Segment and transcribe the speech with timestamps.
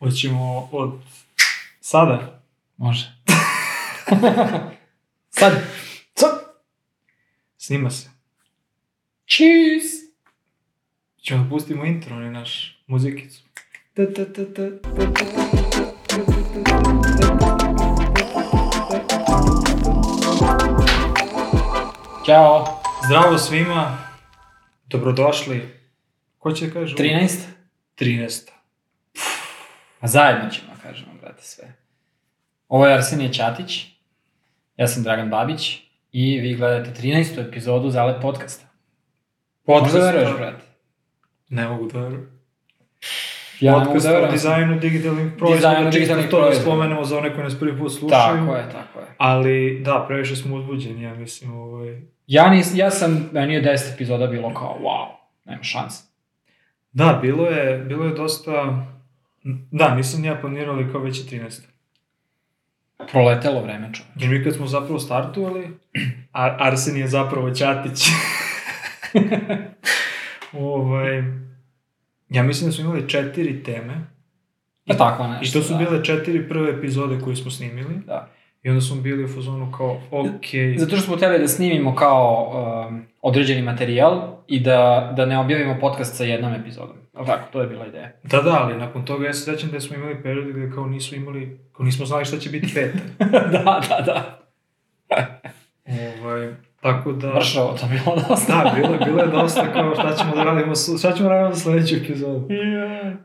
[0.00, 0.92] Hoćemo od
[1.80, 2.42] sada?
[2.76, 3.12] Može.
[5.38, 5.52] Sad.
[6.14, 6.30] Sad!
[7.58, 8.10] Snima se.
[9.26, 10.10] Cheese!
[11.22, 13.42] Ćemo da pustimo intro, onaj naš muzikicu.
[13.94, 15.24] Ta, ta, ta, ta, ta, ta,
[22.26, 22.82] Ćao.
[23.06, 23.98] Zdravo svima.
[24.86, 25.68] Dobrodošli.
[26.38, 26.96] Ko će da kaže?
[26.96, 27.38] 13?
[27.98, 28.59] 13.
[30.00, 31.72] A zajedno ćemo, kažemo, brate, sve.
[32.68, 33.86] Ovo je Arsenije Ćatić,
[34.76, 35.78] ja sam Dragan Babić
[36.12, 37.48] i vi gledate 13.
[37.48, 38.66] epizodu Zalet podcasta.
[39.66, 40.64] Podcast, Možda veruješ, brate?
[41.48, 42.40] Ne mogu da verujem.
[43.60, 45.56] Ja mogu Podcast da o dizajnu digitalnih proizvoda.
[45.56, 46.70] Dizajnu digitalnih to da proizvoda.
[46.70, 48.46] spomenemo za one koji nas prvi put slušaju.
[48.46, 49.06] Tako je, tako je.
[49.18, 52.02] Ali, da, previše smo uzbuđeni, ja mislim, ovaj...
[52.26, 55.06] Ja, nis, ja sam, meni je 10 epizoda bilo kao, wow,
[55.44, 56.04] nema šanse.
[56.92, 58.86] Da, bilo je, bilo je dosta...
[59.70, 61.60] Da, nisam ni ja planirao ali kao već je 13.
[63.12, 64.12] Proletelo vreme, čovječ.
[64.16, 65.68] Jer mi kad smo zapravo startovali,
[66.32, 68.04] Ar Arsen je zapravo Ćatić.
[70.52, 71.22] ovaj,
[72.28, 74.06] ja mislim da smo imali četiri teme.
[74.86, 75.78] Pa tako I nešto, to su da.
[75.78, 77.94] bile četiri prve epizode koje smo snimili.
[78.06, 78.30] Da.
[78.62, 82.52] I onda smo bili u fazonu kao, okej, Zato što smo hteli da snimimo kao
[82.88, 86.96] um, određeni materijal i da, da ne objavimo podcast sa jednom epizodom.
[87.14, 88.12] Ali tako, to je bila ideja.
[88.22, 91.16] Da, da, ali nakon toga ja se sećam da smo imali period gde kao nismo
[91.16, 92.98] imali, kao nismo znali šta će biti peta.
[93.28, 94.40] da, da, da.
[96.22, 97.34] ovaj, tako da...
[97.34, 98.64] Mršavo to bilo dosta.
[98.64, 101.96] Da, bilo, bilo je dosta kao šta ćemo da radimo, šta ćemo da radimo sledeću
[101.96, 102.48] epizodu.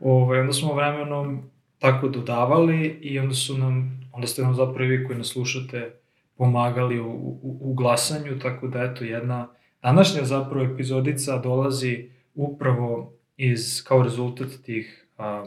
[0.00, 5.04] Ovaj, onda smo vremenom tako dodavali i onda su nam, onda ste nam zapravo vi
[5.06, 5.90] koji nas slušate
[6.36, 7.10] pomagali u,
[7.42, 9.48] u, u glasanju, tako da eto jedna
[9.82, 15.44] današnja zapravo epizodica dolazi upravo iz, kao rezultat tih a,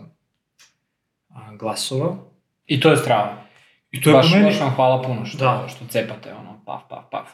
[1.30, 2.16] a, glasova.
[2.66, 3.44] I to je strava.
[3.92, 5.66] I to je baš, meni baš vam hvala puno što, Da.
[5.70, 7.28] što cepate, ono, paf, paf, paf.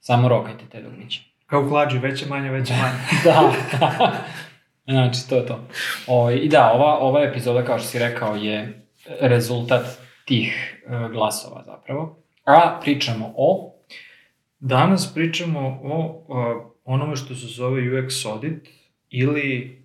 [0.00, 1.20] Samo rokajte te dugmiće.
[1.46, 2.98] kao u klađi, veće manje, veće manje.
[3.24, 3.52] da.
[4.86, 5.60] znači, to je to.
[6.06, 8.86] O, I da, ova, ova epizoda, kao što si rekao, je
[9.20, 9.86] rezultat
[10.24, 12.22] tih e, glasova zapravo.
[12.44, 13.72] A pričamo o...
[14.58, 18.68] Danas pričamo o, o onome što se zove UX audit
[19.10, 19.78] ili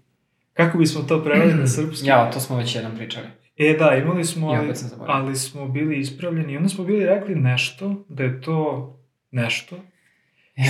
[0.54, 2.08] kako bismo to preveli na srpski?
[2.08, 3.28] Ja, to smo već jednom pričali.
[3.58, 5.16] E da, imali smo, ali, zaboravio.
[5.16, 8.90] ali smo bili ispravljeni i onda smo bili rekli nešto, da je to
[9.32, 9.76] nešto,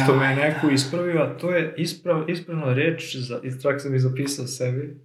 [0.04, 3.96] što me je neko ispravio, a to je isprav, ispravna reč, za, i čak sam
[3.96, 5.02] i zapisao sebi,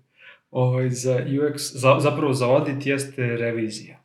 [0.51, 3.99] ovaj, za UX, za, zapravo za audit jeste revizija.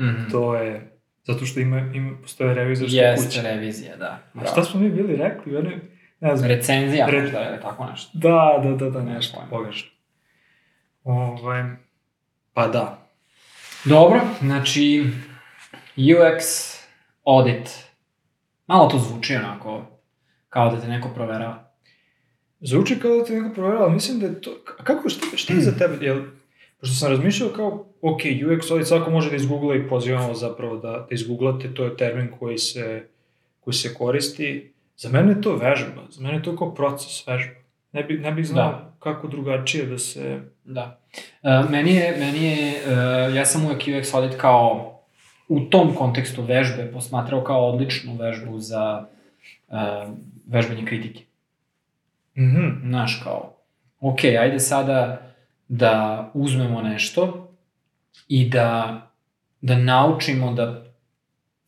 [0.00, 0.95] Mm To je,
[1.26, 3.42] zato što ima, ima postoje revizorske Jeste kuće.
[3.42, 4.18] revizija, da.
[4.34, 5.56] A šta smo mi bili rekli?
[5.56, 5.80] One,
[6.20, 8.10] ne znam, Recenzija, Re- možda je tako nešto.
[8.18, 9.50] Da, da, da, da, nešto pojma.
[9.50, 9.90] pogrešno.
[11.04, 11.64] Ovaj,
[12.52, 13.08] pa da.
[13.84, 15.04] Dobro, znači
[15.96, 16.40] UX
[17.24, 17.84] audit.
[18.66, 19.86] Malo to zvuči onako
[20.48, 21.72] kao da te neko proverava.
[22.60, 24.50] Zvuči kao da te neko provjerava, ali mislim da je to...
[24.84, 26.06] Kako, šta, šta je za tebe?
[26.06, 26.22] Jel,
[26.80, 30.90] pošto sam razmišljao kao, ok, UX audit svako može da izgoogla i pozivamo zapravo da,
[30.90, 33.08] da izgooglate, to je termin koji se,
[33.60, 34.72] koji se koristi.
[34.96, 37.54] Za mene je to vežba, za mene je to kao proces vežba.
[37.92, 38.92] Ne, bi, ne bih znao Da.
[38.98, 40.40] kako drugačije da se...
[40.64, 41.00] Da.
[41.42, 45.00] E, meni je, meni je e, ja sam uvek UX audit kao
[45.48, 49.06] u tom kontekstu vežbe posmatrao kao odličnu vežbu za
[49.68, 49.74] e,
[50.46, 51.24] vežbanje kritike.
[52.38, 52.88] Mhm.
[52.88, 53.56] Znaš, kao,
[54.00, 55.22] ok, ajde sada
[55.68, 57.45] da uzmemo nešto
[58.28, 59.00] i da,
[59.60, 60.84] da naučimo da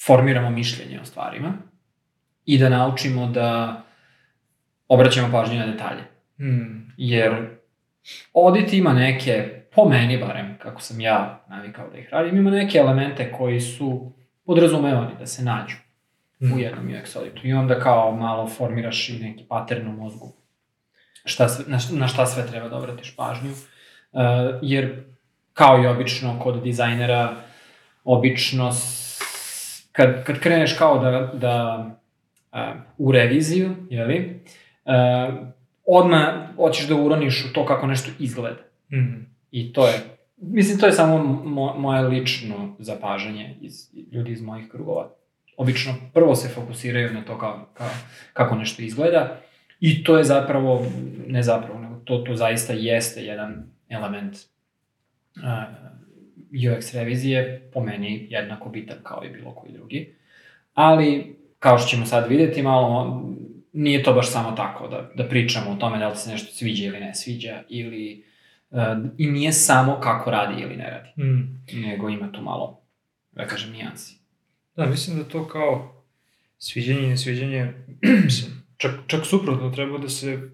[0.06, 1.52] formiramo mišljenje o stvarima
[2.46, 3.82] i da naučimo da
[4.88, 6.02] obraćamo pažnju na detalje.
[6.36, 6.92] Hmm.
[6.96, 7.46] Jer
[8.34, 12.78] audit ima neke, po meni barem, kako sam ja navikao da ih radim, ima neke
[12.78, 14.12] elemente koji su
[14.46, 15.76] podrazumevani da se nađu
[16.40, 16.52] Hmm.
[16.52, 17.46] u jednom UX auditu.
[17.46, 20.32] I onda kao malo formiraš i neki pattern u mozgu.
[21.24, 23.50] Šta sve, na, šta- na šta sve treba da obratiš pažnju.
[23.50, 24.20] Uh,
[24.62, 25.04] jer,
[25.58, 27.36] kao i obično kod dizajnera,
[28.04, 31.86] obično s, kad, kad kreneš kao da, da
[32.52, 32.58] uh,
[32.98, 34.40] u reviziju, jeli,
[34.84, 35.34] uh,
[35.86, 38.60] odmah hoćeš da uroniš u to kako nešto izgleda.
[38.88, 39.34] Hmm.
[39.50, 39.94] I to je,
[40.36, 45.10] mislim, to je samo mo, moje lično zapažanje iz ljudi iz mojih krugova.
[45.56, 47.90] Obično prvo se fokusiraju na to kao, kao,
[48.32, 49.40] kako nešto izgleda
[49.80, 50.86] i to je zapravo,
[51.26, 54.36] ne zapravo, nego to, to zaista jeste jedan element
[56.52, 60.14] UX revizije, po meni jednako bitan kao i bilo koji drugi.
[60.74, 63.22] Ali, kao što ćemo sad videti, malo
[63.72, 66.84] nije to baš samo tako da, da pričamo o tome da li se nešto sviđa
[66.84, 68.24] ili ne sviđa, ili
[68.70, 68.78] uh,
[69.18, 71.62] i nije samo kako radi ili ne radi, Mm.
[71.80, 72.80] nego ima tu malo,
[73.32, 74.18] da kažem, nijansi.
[74.76, 76.02] Da, mislim da to kao
[76.58, 77.72] sviđanje i nesviđanje,
[78.24, 80.50] mislim, čak, čak suprotno treba da se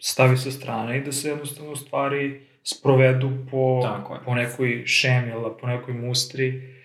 [0.00, 3.80] stavi sa strane i da se jednostavno stvari sprovedu po,
[4.24, 6.76] po nekoj šemi, po nekoj mustri,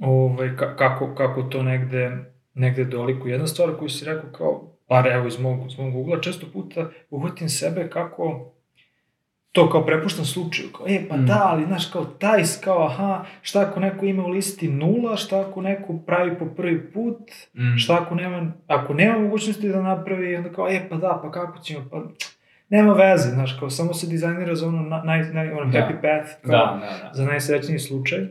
[0.00, 2.10] ovaj, ka, kako, kako to negde,
[2.54, 3.28] negde doliku.
[3.28, 6.90] Jedna stvar koju si rekao kao, bar evo iz mog, iz mog ugla, često puta
[7.10, 8.52] uhvatim sebe kako
[9.52, 11.26] to kao prepuštam slučaju, kao, e, pa Mm.
[11.26, 15.40] da, ali, znaš, kao, taj, kao, aha, šta ako neko ima u listi nula, šta
[15.40, 17.18] ako neko pravi po prvi put,
[17.54, 17.76] Mm.
[17.78, 21.58] šta ako nema, ako nema mogućnosti da napravi, onda kao, e, pa da, pa kako
[21.58, 22.02] ćemo, pa,
[22.68, 25.78] nema veze, znaš, kao, samo se dizajnira za ono, na- naj, naj, ono, Da.
[25.78, 27.10] happy path, kao, Da, da, da.
[27.14, 28.26] za najsrećniji slučaj.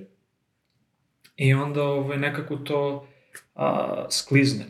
[1.38, 3.08] I onda ovaj, nekako to
[3.56, 3.80] a,
[4.10, 4.66] sklizne.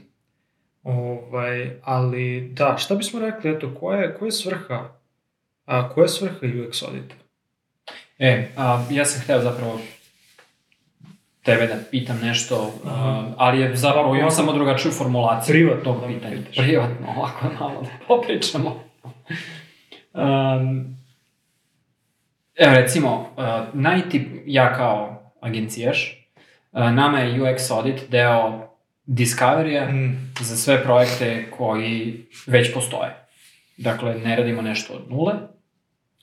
[0.84, 4.90] Ovaj, ali da, šta bismo rekli, eto, koja je, koja je svrha,
[5.66, 7.16] a, koja je svrha UX audita?
[8.20, 9.80] E, a, ja sam hteo zapravo
[11.44, 16.08] tebe da pitam nešto, a, ali je zapravo imam samo drugačiju formulaciju Privatno tog da
[16.08, 16.36] pitanja.
[16.38, 16.56] pitaš.
[16.58, 18.85] Privatno, ovako malo da popričamo.
[20.14, 20.98] Um,
[22.56, 26.30] evo recimo, uh, najtip, ja kao agencijaš,
[26.72, 28.62] uh, nama je UX audit deo
[29.08, 30.32] Discovery-a Mm.
[30.40, 33.28] za sve projekte koji već postoje.
[33.78, 35.34] Dakle, ne radimo nešto od nule,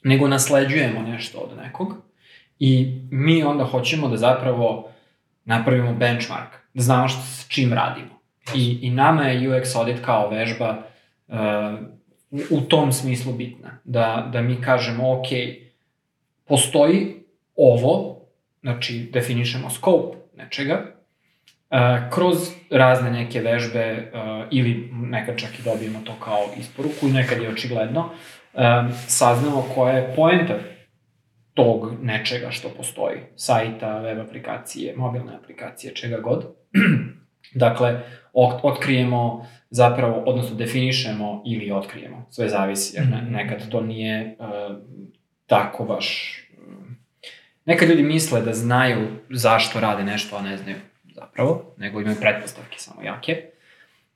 [0.04, 1.94] nego nasleđujemo nešto od nekog
[2.58, 4.90] i mi onda hoćemo da zapravo
[5.44, 8.20] napravimo benchmark, da znamo što, s čim radimo.
[8.54, 10.82] I, I nama je UX audit kao vežba
[11.28, 11.36] uh,
[12.50, 13.78] u, tom smislu bitna.
[13.84, 15.26] Da, da mi kažemo, ok,
[16.44, 17.24] postoji
[17.56, 18.20] ovo,
[18.60, 20.92] znači definišemo scope nečega,
[22.10, 22.36] kroz
[22.70, 24.12] razne neke vežbe
[24.50, 28.10] ili nekad čak i dobijemo to kao isporuku i nekad je očigledno,
[29.06, 30.54] saznamo koja je poenta
[31.54, 36.46] tog nečega što postoji, sajta, web aplikacije, mobilne aplikacije, čega god.
[37.64, 38.00] dakle,
[38.32, 43.32] ot- otkrijemo zapravo, odnosno definišemo ili otkrijemo, sve zavisi, jer ne, Mhm.
[43.32, 44.76] nekad to nije uh,
[45.46, 46.38] tako baš...
[46.58, 46.96] um,
[47.64, 50.76] Nekad ljudi misle da znaju zašto rade nešto, a ne znaju
[51.14, 53.42] zapravo, nego imaju pretpostavke samo jake.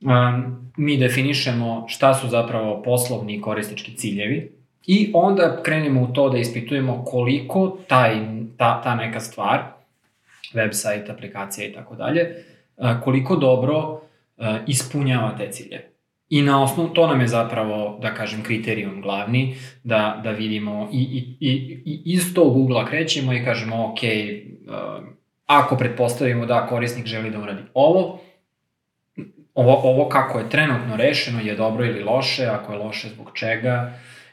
[0.01, 4.53] Um, mi definišemo šta su zapravo poslovni i korisnički ciljevi
[4.87, 8.15] i onda krenemo u to da ispitujemo koliko taj,
[8.57, 9.61] ta, ta neka stvar,
[10.55, 12.45] website, aplikacija i tako dalje,
[13.05, 14.01] koliko dobro
[14.67, 15.97] ispunjava te ciljeve.
[16.29, 21.03] I na osnovu, to nam je zapravo, da kažem, kriterijum glavni, da, da vidimo i,
[21.03, 23.99] i, i, i iz tog ugla krećemo i kažemo, ok,
[24.69, 25.01] a,
[25.47, 28.21] ako pretpostavimo da korisnik želi da uradi ovo,
[29.55, 33.93] ovo, ovo kako je trenutno rešeno je dobro ili loše, ako je loše zbog čega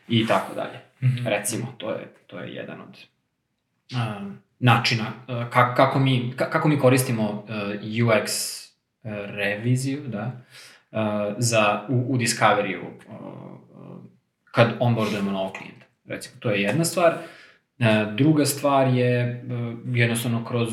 [0.10, 0.80] i tako dalje.
[1.04, 1.28] Mhm.
[1.28, 2.98] Recimo, to je, to je jedan od
[3.92, 7.50] um, načina uh, kako, mi, ka- kako mi koristimo uh,
[7.82, 8.63] UX uh,
[9.36, 10.42] reviziju, da,
[10.92, 11.00] uh,
[11.38, 14.04] za, u, u Discovery-u uh,
[14.52, 15.86] kad onboardujemo novog klijenta.
[16.06, 17.14] Recimo, to je jedna stvar.
[17.80, 17.86] Uh,
[18.16, 19.44] druga stvar je
[19.94, 20.70] jednostavno kroz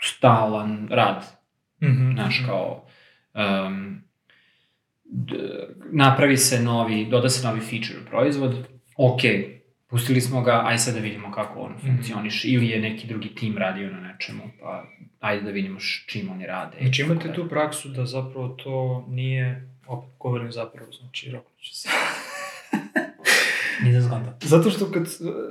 [0.00, 1.38] stalan rad
[1.80, 2.12] Mhm.
[2.12, 2.86] Znaš, kao,
[3.34, 4.02] um,
[5.92, 8.66] napravi se novi, doda se novi feature u proizvod,
[8.96, 9.20] ok,
[9.88, 13.58] pustili smo ga, aj sad da vidimo kako on funkcioniše, ili je neki drugi tim
[13.58, 14.84] radio na nečemu, pa
[15.20, 16.76] ajde da vidimo čim oni rade.
[16.80, 21.88] Znači imate tu praksu da zapravo to nije, opet govorim zapravo, znači roknuću se.
[23.84, 24.46] Nisam skonto.
[24.46, 25.06] Zato što kad,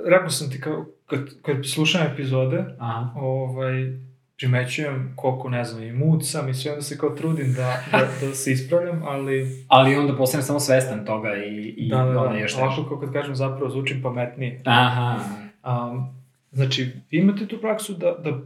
[0.06, 3.12] rekao sam ti kao, kad, kad slušam epizode, Aha.
[3.16, 4.07] ovaj,
[4.38, 8.26] primećujem koliko, ne znam, i mut sam i sve onda se kao trudim da, da,
[8.26, 12.20] da se ispravljam, ali Ali onda postanem samo svestan toga i, i da, da, da,
[12.20, 12.64] onda još nešto.
[12.64, 14.62] ovako kao kad kažem zapravo zvučim pametnije.
[14.64, 15.16] Aha.
[15.64, 16.14] Um,
[16.52, 18.40] znači, vi imate tu praksu da, da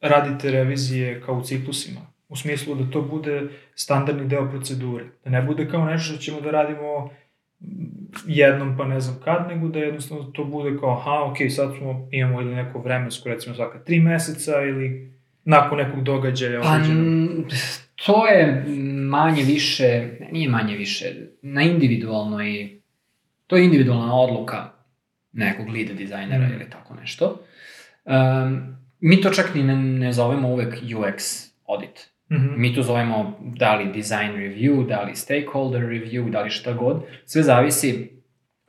[0.00, 5.42] radite revizije kao u ciklusima, u smislu da to bude standardni deo procedure, da ne
[5.42, 7.10] bude kao nešto što ćemo da radimo
[8.26, 12.08] jednom pa ne znam kad, nego da jednostavno to bude kao, aha, ok, sad smo,
[12.10, 16.78] imamo ili neko vremensko, recimo svaka tri meseca ili nakon nekog događaja Pa,
[17.96, 18.64] to je
[19.00, 21.04] manje više, nije manje više,
[21.42, 22.70] na individualnoj,
[23.46, 24.70] to je individualna odluka
[25.32, 26.52] nekog lead dizajnera Mm.
[26.52, 27.40] ili tako nešto.
[28.04, 32.10] Um, mi to čak ni ne, ne zovemo uvek UX audit.
[32.32, 32.46] Mhm.
[32.56, 37.02] Mi to zovemo da li design review, da li stakeholder review, da li šta god.
[37.24, 38.10] Sve zavisi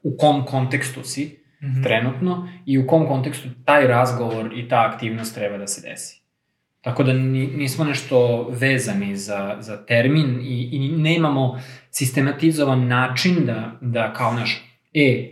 [0.04, 1.84] u kom kontekstu si Mhm.
[1.84, 6.22] trenutno i u kom kontekstu taj razgovor i ta aktivnost treba da se desi.
[6.86, 11.62] Tako da ni, nismo nešto vezani za, za termin i, i nemamo
[11.92, 14.64] sistematizovan način da, da kao naš,
[14.94, 15.32] e,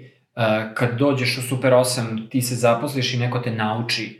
[0.73, 4.19] kad dođeš u Super 8, ti se zaposliš i neko te nauči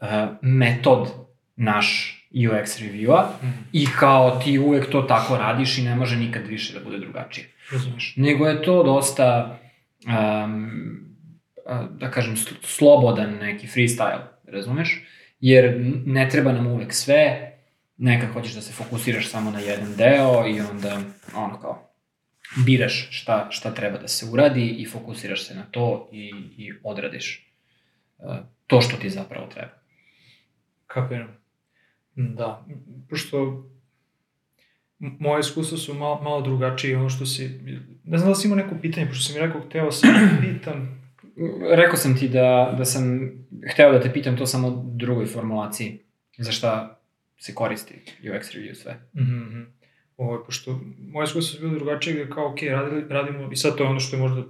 [0.00, 0.08] uh,
[0.42, 1.08] metod
[1.56, 3.46] naš UX review-a mm.
[3.72, 7.50] i kao ti uvek to tako radiš i ne može nikad više da bude drugačije.
[7.72, 8.14] Razumeš.
[8.16, 9.58] Nego je to dosta,
[10.06, 10.70] um,
[11.90, 15.02] da kažem, slobodan neki freestyle, razumeš?
[15.40, 15.74] Jer
[16.06, 17.52] ne treba nam uvek sve,
[17.96, 21.00] nekad hoćeš da se fokusiraš samo na jedan deo i onda,
[21.34, 21.92] ono kao,
[22.66, 27.52] biraš šta, šta treba da se uradi i fokusiraš se na to i, i odradiš
[28.18, 29.72] uh, to što ti zapravo treba.
[30.86, 31.36] Kapiram.
[32.14, 32.64] Da,
[33.10, 33.66] pošto
[34.98, 37.60] moje iskustva su malo, malo drugačije ono što si,
[38.04, 41.05] ne znam da si imao neko pitanje, pošto si mi rekao, hteo sam da pitam.
[41.76, 43.30] Rekao sam ti da, da sam
[43.72, 45.98] hteo da te pitam to samo u drugoj formulaciji,
[46.38, 47.00] za šta
[47.38, 48.94] se koristi UX review sve.
[49.14, 49.66] Mm -hmm.
[50.16, 53.84] Ovo, pošto moje iskustva su bili drugačije, gde kao, ok, radili, radimo, i sad to
[53.84, 54.42] je ono što je možda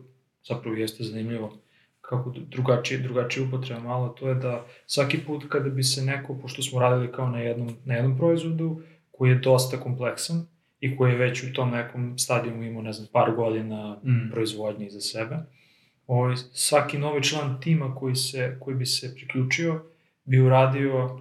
[0.44, 1.58] zapravo jeste zanimljivo,
[2.00, 6.62] kako drugačije, drugačije upotreba malo, to je da svaki put kada bi se neko, pošto
[6.62, 10.46] smo radili kao na jednom, na jednom proizvodu, koji je dosta kompleksan
[10.80, 14.30] i koji je već u tom nekom stadijumu imao, ne znam, par godina mm.
[14.32, 15.36] proizvodnje iza sebe,
[16.06, 19.82] ovaj, svaki novi član tima koji, se, koji bi se priključio
[20.24, 21.20] bi uradio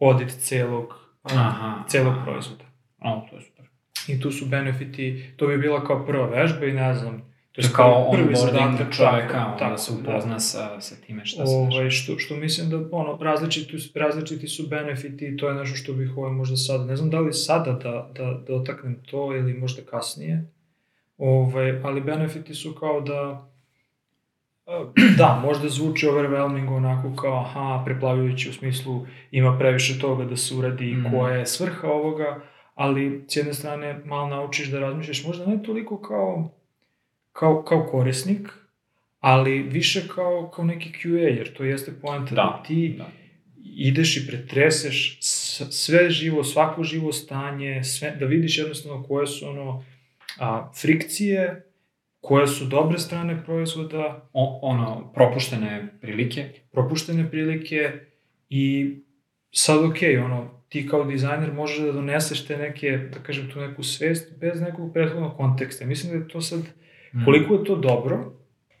[0.00, 2.24] audit celog, aha, celog aha.
[2.24, 2.64] proizvoda.
[2.98, 3.64] A, to je super.
[4.08, 7.68] I tu su benefiti, to bi bila kao prva vežba i ne znam, To je
[7.72, 10.38] kao prvi zadatak čoveka, tako, da se upozna da.
[10.38, 15.26] sa, sa time šta se ovaj, što, što mislim da ono, različiti, različiti su benefiti
[15.26, 18.10] i to je nešto što bih ovaj možda sada, ne znam da li sada da,
[18.14, 20.50] da, da otaknem to ili možda kasnije,
[21.18, 23.50] ovaj, ali benefiti su kao da
[25.18, 30.54] da, možda zvuči overwhelming onako kao aha, preplavljujući u smislu ima previše toga da se
[30.54, 31.10] uradi mm.
[31.10, 32.40] koja je svrha ovoga,
[32.74, 36.50] ali s jedne strane malo naučiš da razmišljaš možda ne toliko kao
[37.34, 38.48] kao, kao korisnik,
[39.20, 43.08] ali više kao, kao neki QA, jer to jeste poenta da, da ti da.
[43.64, 45.18] ideš i pretreseš
[45.70, 49.84] sve živo, svako živo stanje, sve, da vidiš jednostavno koje su ono
[50.38, 51.66] a, frikcije,
[52.24, 54.28] koje su dobre strane proizvoda.
[54.62, 56.48] Ono, propuštene prilike.
[56.72, 57.92] Propuštene prilike
[58.48, 58.94] i
[59.50, 63.82] sad ok, ono, ti kao dizajner možeš da doneseš te neke, da kažem, tu neku
[63.82, 65.86] svest bez nekog prethodnog konteksta.
[65.86, 66.60] Mislim da je to sad
[67.14, 67.24] Mm.
[67.24, 68.32] Koliko je to dobro,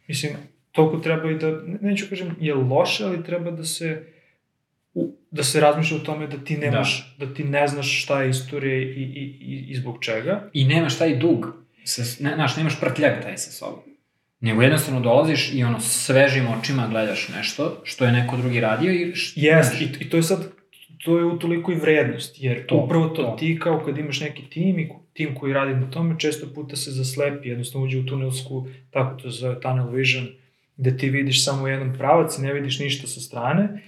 [0.08, 0.32] mislim,
[0.72, 4.10] toliko treba i da, neću kažem je loše, ali treba da se
[5.30, 8.30] da se razmišlja o tome da ti nemaš, da, da ti ne znaš šta je
[8.30, 10.50] istorija i, i, i, i zbog čega.
[10.52, 13.82] I nemaš taj dug, sa, ne, znaš, nemaš prtljag taj sa sobom.
[14.40, 19.12] Nego jednostavno dolaziš i ono svežim očima gledaš nešto što je neko drugi radio i...
[19.34, 20.48] Jest, i, i to je sad,
[21.04, 24.42] to je utoliko i vrednost, jer to, upravo to, to, ti kao kad imaš neki
[24.42, 28.66] tim i tim koji radi na tome često puta se zaslepi, jednostavno uđe u tunelsku,
[28.90, 30.28] tako to zove tunnel vision,
[30.76, 33.82] gde ti vidiš samo jedan pravac i ne vidiš ništa sa strane.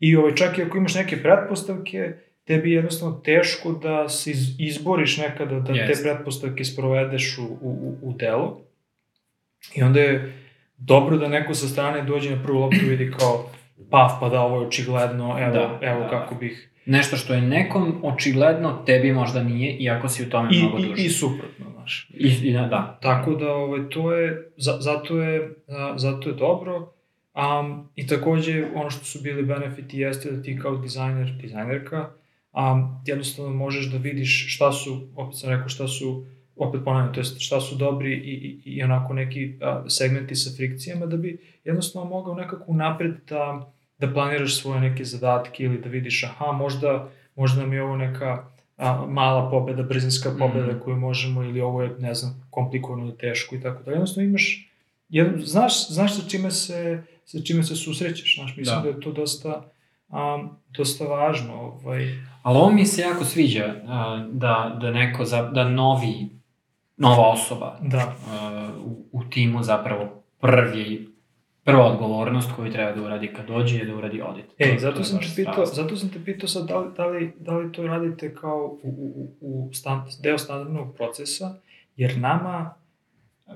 [0.00, 2.12] I ovaj, čak i ako imaš neke pretpostavke,
[2.44, 5.86] tebi je jednostavno teško da se izboriš nekada da yes.
[5.86, 8.60] te pretpostavke sprovedeš u, u, u delo.
[9.74, 10.32] I onda je
[10.76, 13.50] dobro da neko sa strane dođe na prvu loptu i vidi kao
[13.90, 16.08] paf, pa da ovo je očigledno, evo, da, evo da.
[16.08, 20.58] kako bih Nešto što je nekom očigledno, tebi možda nije, iako si u tome I,
[20.58, 21.02] mnogo duže.
[21.02, 22.10] I, i suprotno, znaš.
[22.14, 22.98] I, i da, da.
[23.02, 26.92] Tako da, ovaj, to je, za, zato je, a, zato je dobro.
[27.34, 32.10] Um, I takođe, ono što su bili benefiti jeste da ti kao dizajner, dizajnerka,
[32.52, 37.20] um, jednostavno možeš da vidiš šta su, opet sam rekao, šta su, opet ponavljam, to
[37.20, 41.38] je šta su dobri i, i, i onako neki a, segmenti sa frikcijama, da bi
[41.64, 47.08] jednostavno mogao nekako napred da da planiraš svoje neke zadatke ili da vidiš, aha, možda,
[47.36, 50.80] možda nam je ovo neka a, mala pobeda, brzinska pobeda mm.
[50.84, 53.90] koju možemo, ili ovo je, ne znam, komplikovano ili teško i tako da.
[53.90, 54.68] Jednostavno imaš,
[55.08, 59.00] jedan, znaš, znaš sa čime se, sa čime se susrećeš, znaš, mislim da, da je
[59.00, 59.71] to dosta,
[60.12, 61.54] um, dosta važno.
[61.54, 62.08] Ovaj.
[62.42, 63.90] Ali ovo mi se jako sviđa, uh,
[64.32, 66.28] da, da neko, za, da novi,
[66.96, 68.14] nova osoba da.
[68.26, 71.12] uh, u, u timu zapravo prvi
[71.64, 74.44] prva odgovornost koju treba da uradi kad dođe je da uradi audit.
[74.58, 77.56] E, zato sam, te pitao, zato sam te pitao sad da li, da li, da
[77.56, 78.88] li to radite kao u,
[79.40, 81.54] u, u stand, deo standardnog procesa,
[81.96, 82.74] jer nama,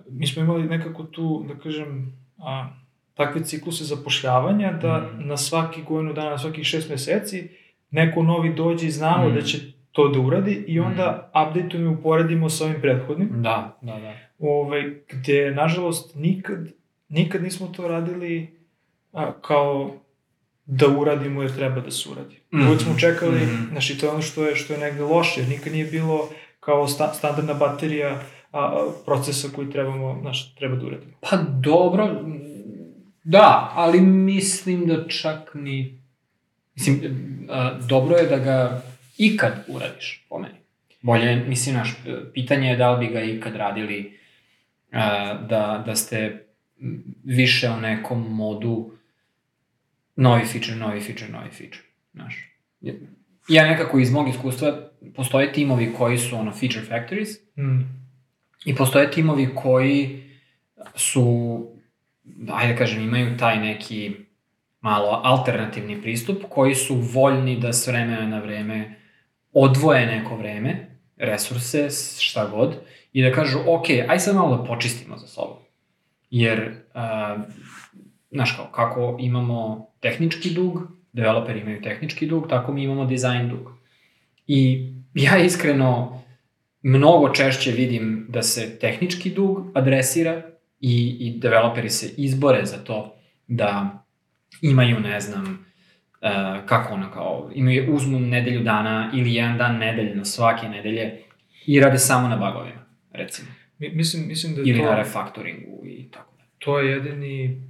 [0.08, 2.68] mi smo imali nekako tu, da kažem, a,
[3.16, 5.26] takve cikluse zapošljavanja da mm.
[5.26, 7.48] na svaki godinu dana, na svakih šest meseci,
[7.90, 9.34] neko novi dođe i znamo mm.
[9.34, 9.58] da će
[9.92, 11.38] to da uradi i onda mm.
[11.38, 13.28] update-ujemo i uporedimo sa ovim prethodnim.
[13.32, 14.14] Da, da, da.
[14.38, 16.58] Ove, ovaj, gde, nažalost, nikad
[17.08, 18.58] nikad nismo to radili
[19.12, 19.94] a, kao
[20.66, 22.40] da uradimo jer treba da se uradi.
[22.52, 22.66] Mm.
[22.66, 25.48] Uvijek smo čekali, mm znači to je ono što je, što je negde loše, jer
[25.48, 26.28] nikad nije bilo
[26.60, 28.20] kao sta, standardna baterija
[28.52, 31.12] a, procesa koji trebamo, znaš, treba da uradimo.
[31.20, 32.24] Pa dobro,
[33.26, 36.00] da, ali mislim da čak ni...
[36.74, 37.00] Mislim,
[37.50, 38.82] a, dobro je da ga
[39.18, 40.54] ikad uradiš, po meni.
[41.02, 41.94] Bolje, mislim, naš,
[42.34, 44.18] pitanje je da li bi ga ikad radili
[44.92, 46.44] a, da, da ste
[47.24, 48.90] više u nekom modu
[50.16, 52.34] novi feature, novi feature, novi feature, znaš.
[53.48, 57.28] Ja nekako iz mog iskustva, postoje timovi koji su ono feature factories,
[57.58, 58.06] Mm.
[58.64, 60.22] I postoje timovi koji
[60.94, 61.66] su,
[62.52, 64.14] ajde da kažem, imaju taj neki
[64.80, 68.94] malo alternativni pristup, koji su voljni da s vremena na vreme
[69.52, 72.76] odvoje neko vreme, resurse, šta god,
[73.12, 75.56] i da kažu, ok, aj sad malo da počistimo za sobom.
[76.30, 77.42] Jer, uh,
[78.30, 83.72] znaš kao, kako imamo tehnički dug, developeri imaju tehnički dug, tako mi imamo dizajn dug.
[84.46, 86.22] I ja iskreno
[86.82, 90.42] mnogo češće vidim da se tehnički dug adresira
[90.80, 93.16] i, i developeri se izbore za to
[93.46, 94.02] da
[94.62, 95.66] imaju, ne znam,
[96.22, 101.22] uh, kako ono kao, imaju, uzmu nedelju dana ili jedan dan nedeljno svake nedelje
[101.66, 103.48] i rade samo na bugovima, recimo.
[103.78, 104.84] Mi, mislim, mislim da je Ili to...
[104.84, 106.44] na refaktoringu i tako da.
[106.58, 107.62] to je jedini,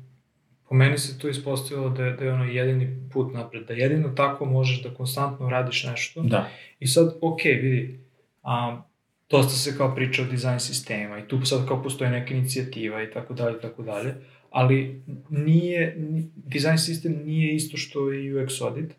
[0.68, 4.08] po meni se to ispostavilo da je, da je ono jedini put napred, da jedino
[4.08, 6.22] tako možeš da konstantno radiš nešto.
[6.22, 6.48] Da.
[6.80, 8.00] I sad, ok, vidi,
[8.42, 8.82] a,
[9.30, 13.10] dosta se kao priča o dizajn sistema i tu sad kao postoje neka inicijativa i
[13.10, 14.14] tako dalje i tako dalje,
[14.50, 18.94] ali nije, ni- dizajn sistem nije isto što i UX audit,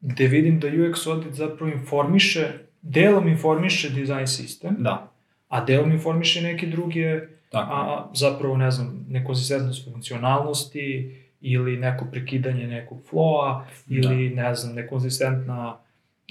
[0.00, 2.48] gde vidim da UX audit zapravo informiše,
[2.82, 5.12] delom informiše dizajn sistem, Da.
[5.48, 7.72] a delom informiše neke druge Tako.
[7.72, 15.76] a zapravo, ne znam, nekonzistentnost funkcionalnosti ili neko prekidanje nekog flowa ili, ne znam, nekonzistentna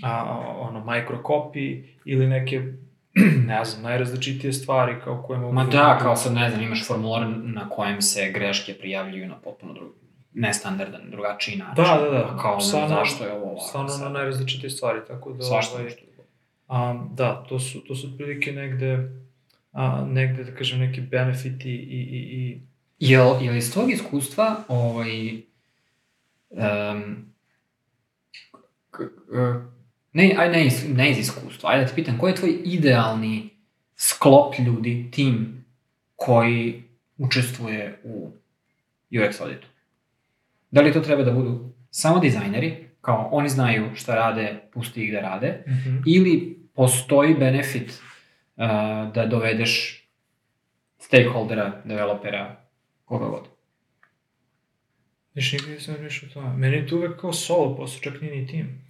[0.04, 2.74] a, a, ono, microcopy ili neke,
[3.48, 5.54] ne znam, najrazličitije stvari kao koje mogu...
[5.54, 9.74] Ma da, kao sad ne znam, imaš formular na kojem se greške prijavljuju na potpuno
[9.74, 9.92] drug,
[10.34, 11.84] nestandardan, drugačiji način.
[11.84, 12.38] Da, da, da.
[12.42, 13.62] Kao, Stvarno- zašto je ovo ovako?
[13.62, 15.44] Stvarno na najrazličitije stvari, tako da...
[15.44, 16.02] Svašta ovaj, nešto.
[16.68, 19.10] A, da, to su, to su otprilike negde,
[19.72, 22.62] a, negde, da kažem, neki benefiti i, i, i
[23.00, 25.42] Jel, jel iz tvojeg iskustva, ovaj,
[26.50, 27.26] um,
[28.92, 29.02] k, k,
[30.14, 33.50] ne, aj, ne, iz, ne iz iskustva, ajde da te pitam, koji je tvoj idealni
[33.96, 35.66] sklop ljudi, tim,
[36.16, 36.84] koji
[37.18, 38.32] učestvuje u
[39.12, 39.68] UX auditu?
[40.72, 45.12] Da li to treba da budu samo dizajneri, kao oni znaju šta rade, pusti ih
[45.12, 45.64] da rade,
[46.06, 48.66] ili postoji benefit uh,
[49.14, 50.04] da dovedeš
[50.98, 52.56] stakeholdera, developera,
[53.06, 53.48] koga god.
[55.34, 56.58] Viš, nikad nisam razmišljao o tome.
[56.58, 58.82] Meni je to uvek kao solo posao, čak nije ni tim.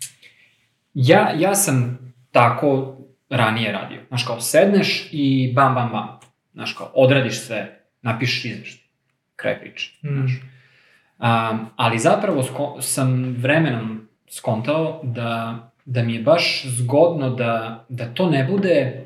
[0.93, 1.99] Ja, ja sam
[2.31, 2.97] tako
[3.29, 4.01] ranije radio.
[4.07, 6.19] Znaš, kao sedneš i bam, bam, bam.
[6.53, 8.87] Znaš, kao odradiš sve, napišeš izveštaj.
[9.35, 9.91] Kraj priče.
[10.03, 10.09] Mm.
[10.09, 18.05] Um, ali zapravo sko- sam vremenom skontao da, da mi je baš zgodno da, da
[18.13, 19.05] to ne bude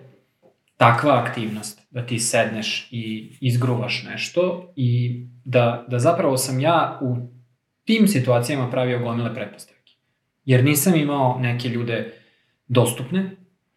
[0.78, 7.17] takva aktivnost, da ti sedneš i izgruvaš nešto i da, da zapravo sam ja u
[7.84, 9.73] tim situacijama pravio gomile pretpostavke.
[10.45, 12.13] Jer nisam imao neke ljude
[12.67, 13.32] dostupne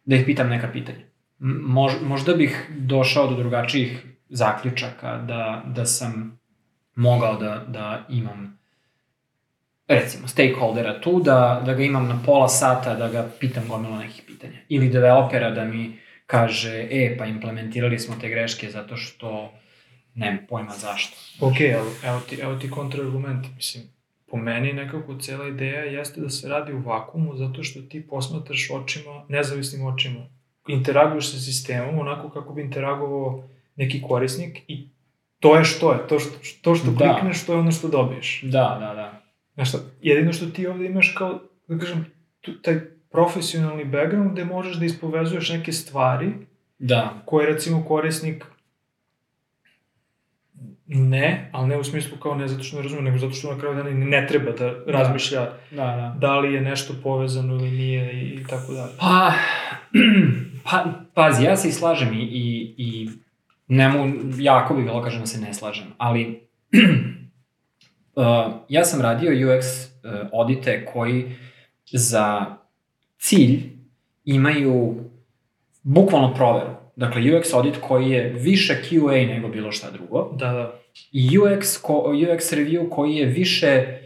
[0.05, 1.05] da ih pitam neka pitanja.
[1.39, 6.39] Mož, možda bih došao do drugačijih zaključaka da, da sam
[6.95, 8.59] mogao da, da imam
[9.89, 14.23] recimo stakeholdera tu, da, da ga imam na pola sata, da ga pitam gomilo nekih
[14.27, 14.59] pitanja.
[14.69, 19.53] Ili developera da mi kaže, e, pa implementirali smo te greške zato što
[20.15, 21.17] nemam pojma zašto.
[21.41, 23.47] Ok, ali evo ti, evo ti kontraargument.
[23.57, 23.85] Mislim,
[24.31, 28.71] po meni nekako cela ideja jeste da se radi u vakumu zato što ti posmatraš
[28.71, 30.21] očima, nezavisnim očima.
[30.69, 34.89] Interaguješ sa sistemom onako kako bi interagovao neki korisnik i
[35.41, 36.09] to je što je.
[36.09, 36.31] To što,
[36.63, 37.13] to što Da.
[37.15, 38.41] klikneš, to je ono što dobiješ.
[38.43, 39.23] Da, da, da.
[39.55, 42.07] Znaš šta, jedino što ti ovde imaš kao, da kažem,
[42.63, 46.33] taj profesionalni background gde možeš da ispovezuješ neke stvari
[46.79, 48.45] Da, koje recimo korisnik
[50.89, 53.61] ne, ali ne u smislu kao ne zato što ne razume, nego zato što na
[53.61, 56.17] kraju dana ne treba da razmišlja da, da.
[56.19, 58.93] da li je nešto povezano ili nije i, i tako dalje.
[58.99, 59.33] Pa,
[60.71, 63.09] pa, pazi, ja se i slažem i, i, i
[63.69, 66.49] ne mu, jako bi bilo kažem da se ne slažem, ali
[68.17, 68.25] uh,
[68.69, 71.37] ja sam radio UX uh, audite koji
[71.93, 72.47] za
[73.19, 73.63] cilj
[74.25, 75.05] imaju
[75.83, 76.86] bukvalno proveru.
[76.97, 80.81] Dakle, UX audit koji je više QA nego bilo šta drugo Da, da.
[81.13, 83.99] i UX, ko, UX review koji je više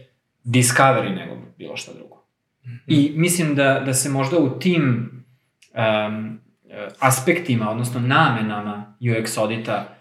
[0.45, 2.25] discovery nego bilo šta drugo.
[2.87, 5.11] I mislim da, da se možda u tim
[5.75, 6.41] um,
[6.99, 9.97] aspektima, odnosno namenama UX audita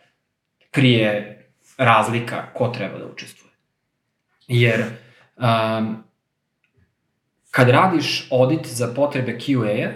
[0.71, 1.36] krije
[1.78, 3.54] razlika ko treba da učestvuje.
[4.47, 4.84] Jer
[5.38, 6.04] um,
[7.52, 9.91] kad radiš audit za potrebe QA-a,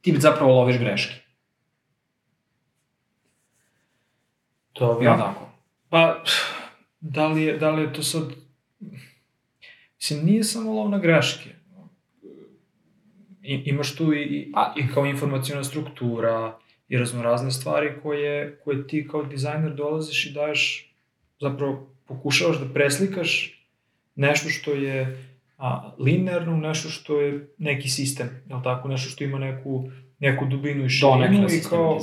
[0.00, 1.14] ti zapravo loviš greške.
[4.80, 5.04] Dobro.
[5.04, 5.48] Ja tako?
[5.88, 6.22] Pa,
[7.00, 8.22] da li, je, da li je to sad...
[9.96, 11.50] Mislim, nije samo lov na greške.
[13.42, 18.86] I, imaš tu i, i, Pa- i kao informacijona struktura i raznorazne stvari koje, koje
[18.86, 20.94] ti kao dizajner dolaziš i daješ,
[21.40, 23.64] zapravo pokušavaš da preslikaš
[24.14, 25.24] nešto što je
[25.58, 30.84] a, linearno, nešto što je neki sistem, je tako, nešto što ima neku, neku dubinu
[30.84, 31.38] i širinu Donekle.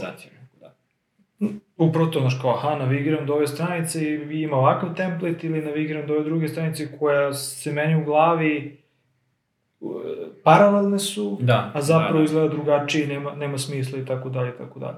[0.01, 0.36] Da.
[1.77, 6.07] Upravo to, znaš, kao, aha, navigiram do ove stranice i ima ovakav template ili navigiram
[6.07, 8.77] do ove druge stranice koja se meni u glavi
[10.43, 12.23] paralelne su, Da, a zapravo da, da.
[12.23, 14.97] izgleda drugačije, nema, nema smisla i tako dalje, tako dalje.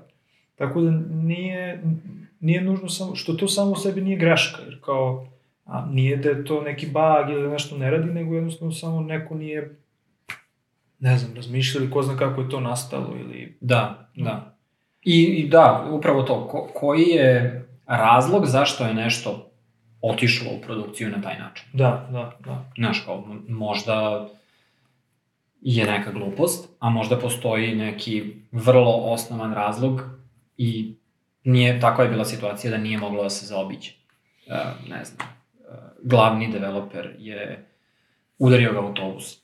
[0.56, 1.84] Tako da nije,
[2.40, 5.28] nije nužno samo, što to samo u sebi nije greška, jer kao,
[5.66, 9.02] a, nije da je to neki bug ili da nešto ne radi, nego jednostavno samo
[9.02, 9.76] neko nije,
[11.00, 13.58] ne znam, razmišljali ko zna kako je to nastalo ili...
[13.62, 14.49] Da, da.
[15.04, 19.52] I, I da, upravo to, ko, koji je razlog zašto je nešto
[20.02, 21.66] otišlo u produkciju na taj način?
[21.74, 22.72] Da, da, da.
[22.78, 24.28] Znaš, kao, možda
[25.62, 30.02] je neka glupost, a možda postoji neki vrlo osnovan razlog
[30.58, 30.96] i
[31.44, 33.92] nije, takva je bila situacija da nije moglo da se zaobiđe.
[34.48, 34.56] E,
[34.90, 37.70] ne znam, e, glavni developer je
[38.38, 39.39] udario ga autobus.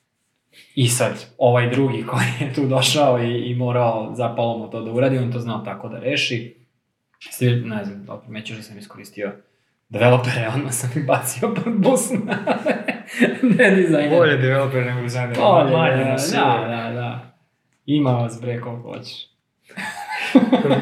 [0.76, 4.92] I sad, ovaj drugi koji je tu došao i, i morao zapalo mu to da
[4.92, 6.56] uradi, on to znao tako da reši.
[7.32, 9.32] Svi, ne znam, da primećuš da sam iskoristio
[9.90, 12.38] developere, odmah sam ih bacio pod bus na
[13.58, 14.18] ne dizajner.
[14.18, 15.38] Bolje developer nego dizajner.
[15.38, 16.38] Bolje, manje da, nas je.
[16.38, 17.36] da, da, da.
[17.86, 19.28] Ima vas bre koliko hoćeš.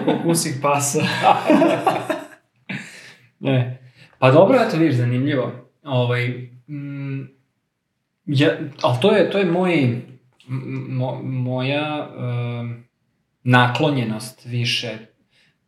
[0.06, 1.02] Kao kusik pasa.
[3.40, 3.80] Ne.
[4.20, 5.52] Pa dobro, eto vidiš, zanimljivo.
[5.84, 6.28] Ovaj,
[6.68, 7.22] mm,
[8.26, 10.02] ja, ali to je, to je moj,
[10.90, 12.84] mo, moja um,
[13.44, 14.98] naklonjenost više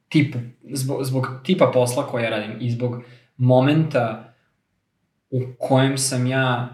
[0.09, 3.03] tipu, zbog, zbog tipa posla koja radim i zbog
[3.37, 4.33] momenta
[5.29, 6.69] u kojem sam ja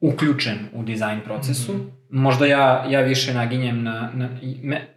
[0.00, 1.74] uključen u dizajn procesu.
[1.74, 1.82] Mhm.
[2.10, 4.10] Možda ja, ja više naginjem na...
[4.14, 4.28] na
[4.62, 4.88] me,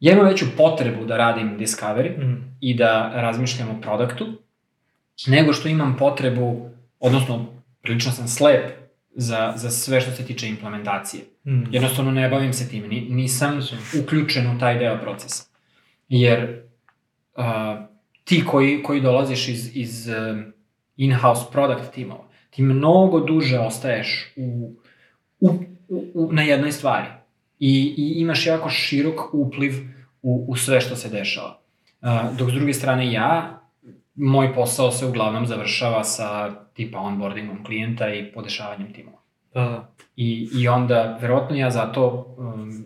[0.00, 2.56] ja imam veću potrebu da radim discovery, Mm.
[2.60, 4.26] i da razmišljam o produktu,
[5.26, 6.70] nego što imam potrebu,
[7.00, 7.53] odnosno
[7.84, 8.70] prilično sam slep
[9.14, 11.22] za, za sve što se tiče implementacije.
[11.44, 11.62] Mm.
[11.70, 13.60] Jednostavno ne bavim se tim, ni, nisam
[14.02, 15.44] uključen u taj deo procesa.
[16.08, 16.62] Jer
[17.36, 17.44] uh,
[18.24, 20.44] ti koji, koji dolaziš iz, iz um,
[20.96, 24.76] in-house product timova, ti mnogo duže ostaješ u,
[25.40, 25.48] u,
[25.88, 27.06] u, u, na jednoj stvari.
[27.58, 29.72] I, I imaš jako širok upliv
[30.22, 31.60] u, u sve što se dešava.
[32.02, 33.63] Uh, dok s druge strane ja,
[34.14, 39.18] moj posao se uglavnom završava sa tipa onboardingom klijenta i podešavanjem timova.
[39.54, 39.92] Da.
[40.16, 42.84] I, I onda, verovatno ja zato um,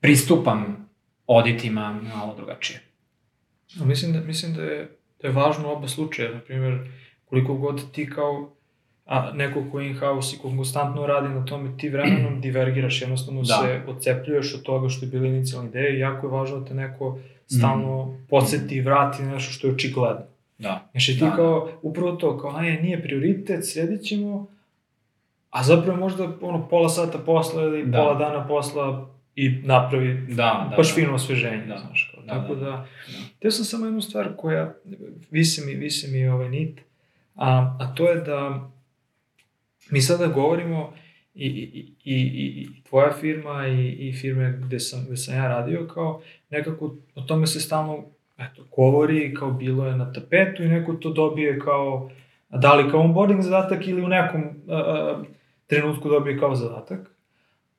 [0.00, 0.88] pristupam
[1.26, 2.80] auditima malo drugačije.
[3.80, 6.90] A Mislim da, mislim da je, da je važno oba slučaja, na primjer,
[7.24, 8.52] koliko god ti kao
[9.06, 13.42] a, neko ko je in-house i ko konstantno radi na tome, ti vremenom divergiraš, jednostavno
[13.42, 13.54] Da.
[13.54, 16.74] se odcepljuješ od toga što je bila inicijalna ideja i jako je važno da te
[16.74, 20.22] neko stalno podsjeti i vrati na nešto što je očigledno.
[20.58, 20.88] Da.
[20.90, 24.46] Znači ti Da, kao, upravo to, kao, aj, nije prioritet, sjedit ćemo,
[25.50, 27.98] a zapravo možda ono pola sata posla ili Da.
[27.98, 30.74] pola dana posla i napravi Da, da.
[30.76, 30.94] baš da.
[30.94, 31.78] fino osveženje, Da.
[31.78, 32.64] znaš, kao, Da, tako da.
[32.64, 32.86] da, Da.
[33.38, 34.74] Teo sam samo jednu stvar koja
[35.30, 36.80] visi mi, visi mi ovaj nit,
[37.34, 38.70] a, a to je da
[39.90, 40.92] mi sada govorimo
[41.34, 45.48] i, i, i, i, i tvoja firma i, i firme gde sam, gde sam ja
[45.48, 48.04] radio, kao nekako o tome se stalno
[48.38, 52.10] eto, govori, kao bilo je na tapetu i neko to dobije kao,
[52.48, 55.22] da li kao onboarding zadatak ili u nekom a,
[55.66, 57.10] trenutku dobije kao zadatak.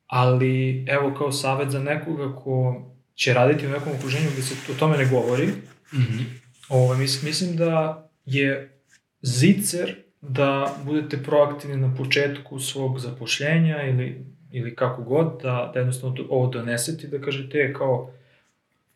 [0.07, 2.81] Ali, evo, kao savet za nekoga ko
[3.15, 5.47] će raditi u nekom okruženju gde se o tome ne govori,
[5.93, 6.23] Mhm.
[6.69, 8.79] Ovo, mis, mislim da je
[9.21, 16.15] zicer da budete proaktivni na početku svog zapošljenja ili, ili kako god, da, da jednostavno
[16.29, 18.11] ovo donesete da kažete "E, kao,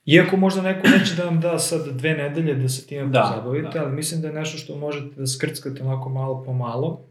[0.05, 3.79] iako možda neko neće da vam da sad dve nedelje da se time Da, pozabavite,
[3.79, 3.85] da.
[3.85, 7.05] ali mislim da je nešto što možete da skrckate onako malo po malo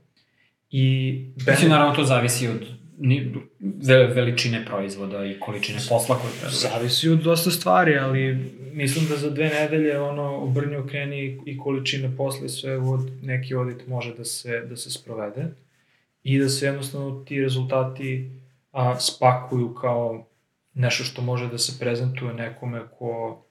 [0.70, 2.66] i Mislim, naravno, to zavisi od
[2.98, 6.50] ni, ve, veličine proizvoda i količine posla koju treba.
[6.50, 8.38] da Zavisi od dosta stvari, ali
[8.72, 13.55] mislim da za dve nedelje ono obrni okreni i količine posla i sve od neki
[13.55, 15.46] audit može da se, da se sprovede
[16.22, 18.31] i da se jednostavno ti rezultati
[18.72, 20.26] a, spakuju kao
[20.81, 23.43] nešto što može da se prezentuje nekome ko,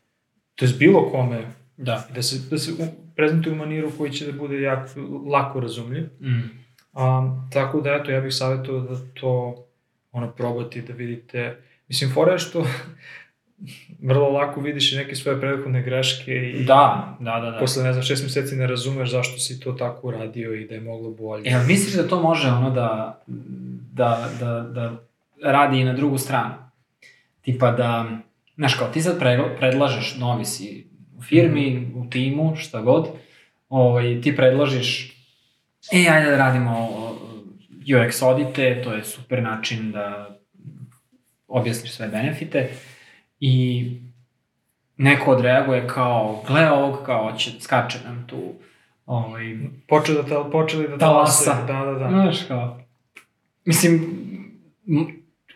[0.55, 1.41] to je bilo kome,
[1.77, 2.07] Da.
[2.15, 2.71] da se, da se
[3.15, 4.89] prezentuje u maniru koji će da bude jako,
[5.31, 6.03] lako razumljiv.
[6.21, 6.49] Mm.
[6.93, 9.65] A, tako da, eto, ja bih savjetovao da to
[10.11, 11.57] ono, probati, da vidite.
[11.87, 12.65] Mislim, fora je što
[14.09, 17.51] vrlo lako vidiš i neke svoje prethodne greške i Da, da, da.
[17.51, 17.57] da.
[17.59, 20.81] posle, ne znam, šest meseci ne razumeš zašto si to tako uradio i da je
[20.81, 21.49] moglo bolje.
[21.49, 23.21] Jel misliš da to može ono da,
[23.93, 24.95] da, da, da
[25.43, 26.53] radi i na drugu stranu?
[27.51, 28.05] Tipa da,
[28.55, 33.07] znaš kao ti sad pre- predlažeš, novi si u firmi, u timu, šta god,
[33.69, 35.17] ovaj, ti predložiš,
[35.93, 36.89] e, ajde da radimo
[37.87, 40.37] UX audite, to je super način da
[41.47, 42.69] objasniš sve benefite
[43.39, 43.85] i
[44.97, 48.53] neko odreaguje kao, gle ovog, kao, će, skače nam tu,
[49.05, 49.57] ovaj,
[49.87, 51.51] Poče da počeli da talase.
[51.67, 52.09] Da, da, da.
[52.09, 52.81] Znaš kao,
[53.65, 54.01] mislim,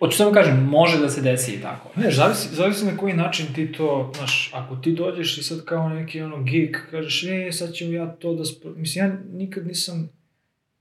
[0.05, 1.89] hoću samo kažem, može da se desi i tako.
[1.95, 5.89] Ne, zavisi, zavisi na koji način ti to, znaš, ako ti dođeš i sad kao
[5.89, 8.45] neki ono geek, kažeš, e, sad ću ja to da...
[8.45, 8.71] Spro...
[8.75, 10.09] Mislim, ja nikad nisam...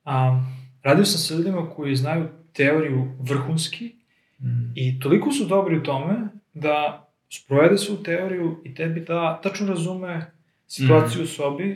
[0.05, 0.47] Um,
[0.83, 4.03] radio sam sa ljudima koji znaju teoriju vrhunski
[4.43, 4.73] Mm.
[4.75, 6.15] i toliko su dobri u tome
[6.55, 10.31] da sprovede svu teoriju i tebi da tačno razume
[10.67, 11.75] situaciju u sobi,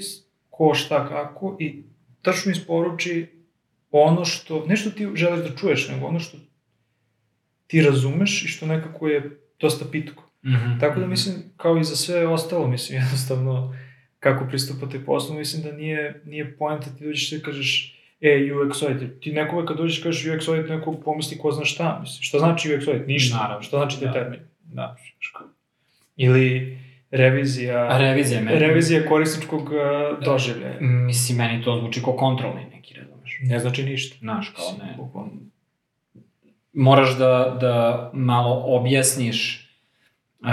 [0.51, 1.83] ko šta kako i
[2.23, 3.27] tačno isporuči
[3.91, 6.39] ono što, ne što ti želiš da čuješ, nego ono što
[7.67, 10.23] ti razumeš i što nekako je dosta pitko.
[10.45, 10.79] Mhm.
[10.81, 13.77] Tako da mislim, kao i za sve ostalo, mislim, jednostavno,
[14.21, 19.21] kako pristupate poslu, mislim da nije, nije poenta ti dođeš i kažeš, e, UX audit.
[19.21, 22.23] Ti nekome kad dođeš kažeš UX audit, neko pomisli ko zna šta, mislim.
[22.23, 23.07] Šta znači UX audit?
[23.07, 23.37] Ništa.
[23.37, 23.63] Naravno.
[23.63, 24.13] Šta znači taj Da.
[24.13, 24.41] termin?
[24.65, 24.97] Da.
[26.17, 26.79] Ili
[27.11, 28.59] revizija, A revizija meni...
[28.59, 30.81] revizija korisničkog uh, doživljaja.
[30.81, 33.39] Mislim, meni to zvuči kao kontrolni neki, razumeš?
[33.43, 34.17] Ne znači ništa.
[34.21, 34.95] Znaš, kao ne.
[34.97, 35.33] Bukvalno.
[36.77, 39.69] Moraš da, da malo objasniš
[40.41, 40.49] uh,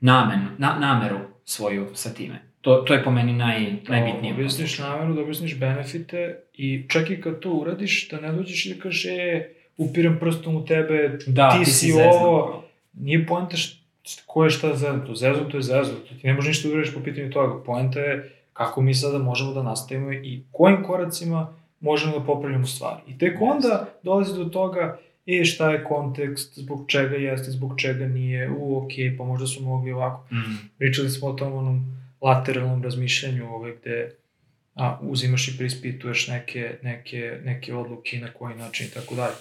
[0.00, 2.42] namen, na, nameru svoju sa time.
[2.60, 4.34] To, to je po meni naj, najbitnije.
[4.34, 8.66] Da objasniš nameru, da objasniš benefite i čak i kad to uradiš, da ne dođeš
[8.66, 13.26] i da kažeš, e, upirem prstom u tebe, Da, ti, ti si si ovo, nije
[13.26, 13.56] poenta
[14.26, 17.30] ko je šta zeznuto, zeznuto je zeznuto, ti ne možeš ništa da uradiš po pitanju
[17.30, 22.66] toga, poenta je kako mi sada možemo da nastavimo i kojim koracima možemo da popravljamo
[22.66, 23.00] stvari.
[23.06, 28.06] I tek onda dolazi do toga, e, šta je kontekst, zbog čega jeste, zbog čega
[28.06, 30.34] nije, u, ok, pa možda su mogli ovako.
[30.34, 30.68] Mm.
[30.78, 34.14] Pričali smo o tom onom lateralnom razmišljanju ovaj, gde
[34.74, 39.34] a, uzimaš i preispituješ neke, neke, neke odluke i na koji način i tako dalje.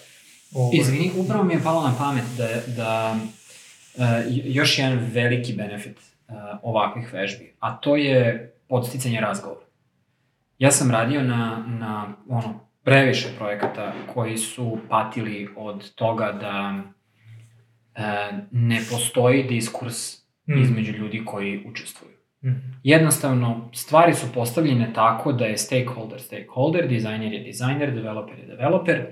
[0.53, 3.19] Ovaj, Izvini, upravo mi je palo na pamet da, da
[3.95, 9.61] uh, još jedan veliki benefit uh, ovakvih vežbi, a to je podsticanje razgovora.
[10.59, 18.03] Ja sam radio na, na ono, previše projekata koji su patili od toga da uh,
[18.51, 20.61] ne postoji diskurs Mm.
[20.61, 22.13] između ljudi koji učestvuju.
[22.43, 22.79] Mm.
[22.83, 29.05] Jednostavno, stvari su postavljene tako da je stakeholder stakeholder, dizajner je dizajner, developer je developer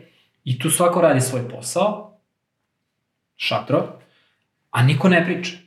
[0.44, 2.20] i tu svako radi svoj posao,
[3.36, 4.00] šatro,
[4.72, 5.58] a niko ne priča.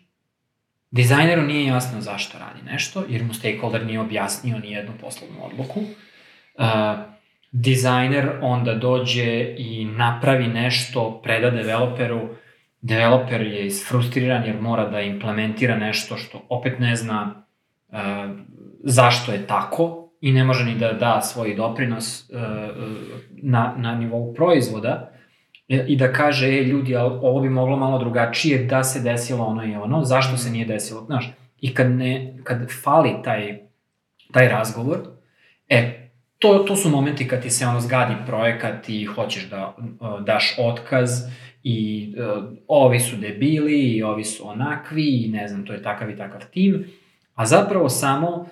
[0.91, 5.81] Dizajneru nije jasno zašto radi nešto, jer mu stakeholder nije objasnio ni jednu poslovnu odluku.
[5.81, 6.65] Uh,
[7.53, 12.29] dizajner onda dođe i napravi nešto, preda developeru,
[12.81, 17.45] developer je isfrustriran jer mora da implementira nešto što opet ne zna
[17.89, 17.99] uh,
[18.85, 22.39] zašto je tako i ne može ni da da svoj doprinos uh,
[23.43, 25.13] na, na nivou proizvoda.
[25.69, 29.65] E, i da kaže, e, ljudi, ovo bi moglo malo drugačije da se desilo ono
[29.65, 31.31] i ono, zašto se nije desilo, znaš,
[31.61, 33.59] i kad, ne, kad fali taj,
[34.33, 34.99] taj razgovor,
[35.69, 36.08] e,
[36.39, 40.55] to, to su momenti kad ti se ono zgadi projekat i hoćeš da uh, daš
[40.59, 41.11] otkaz
[41.63, 46.11] i uh, ovi su debili i ovi su onakvi i ne znam, to je takav
[46.11, 46.85] i takav tim,
[47.35, 48.47] a zapravo samo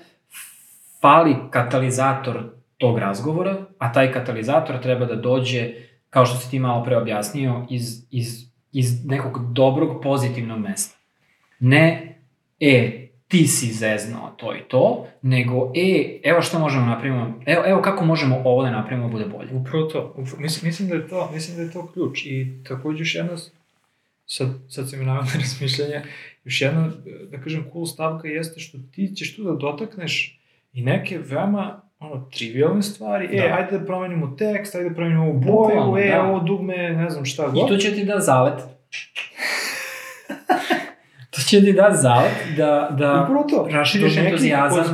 [1.01, 2.43] fali katalizator
[2.79, 5.71] tog razgovora, a taj katalizator treba da dođe,
[6.11, 10.99] kao što si ti malo pre objasnio, iz, iz, iz nekog dobrog pozitivnog mesta.
[11.59, 12.19] Ne,
[12.61, 17.83] e, ti si zeznao to i to, nego, e, evo što možemo napravimo, evo, evo
[17.83, 19.49] kako možemo ovo da napravimo da bude bolje.
[19.53, 20.15] Upravo to.
[20.17, 22.27] Upravo, mislim, mislim, da je to, mislim da je to ključ.
[22.27, 23.33] I takođe još jedna,
[24.27, 26.03] sad, sad se mi navode razmišljanja,
[26.45, 26.91] još jedna,
[27.31, 30.41] da kažem, cool stavka jeste što ti ćeš tu da dotakneš
[30.73, 33.29] i neke veoma ono, trivialne stvari.
[33.29, 33.35] Da.
[33.45, 33.55] E, Da.
[33.55, 36.23] ajde da promenimo tekst, ajde da promenimo ovu boju, Bukvalno, e, da.
[36.23, 37.69] ovo dugme, ne znam šta I god.
[37.69, 38.63] to će ti da zalet.
[41.37, 43.69] To će ti da zalet da, da Upravo to.
[43.71, 44.85] raširiš do nekih entuzijazam.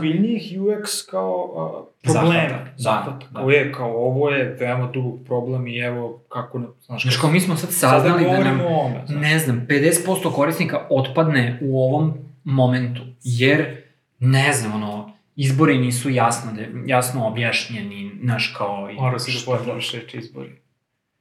[0.58, 2.32] UX kao a, problema.
[2.32, 3.26] Zahvata, da, Zahvata.
[3.30, 3.40] da.
[3.40, 7.40] Kao je, kao ovo je veoma dubog problem i evo kako, znaš, Znaš, kao mi
[7.40, 9.22] smo sad saznali da govorimo nam, o ovome, znaš.
[9.22, 13.82] ne znam, 50% korisnika otpadne u ovom momentu, jer,
[14.18, 16.50] ne znam, ono, izbori nisu jasno,
[16.86, 18.88] jasno objašnjeni, znaš, kao...
[18.92, 20.61] Mora si da potrebaš reći izbori.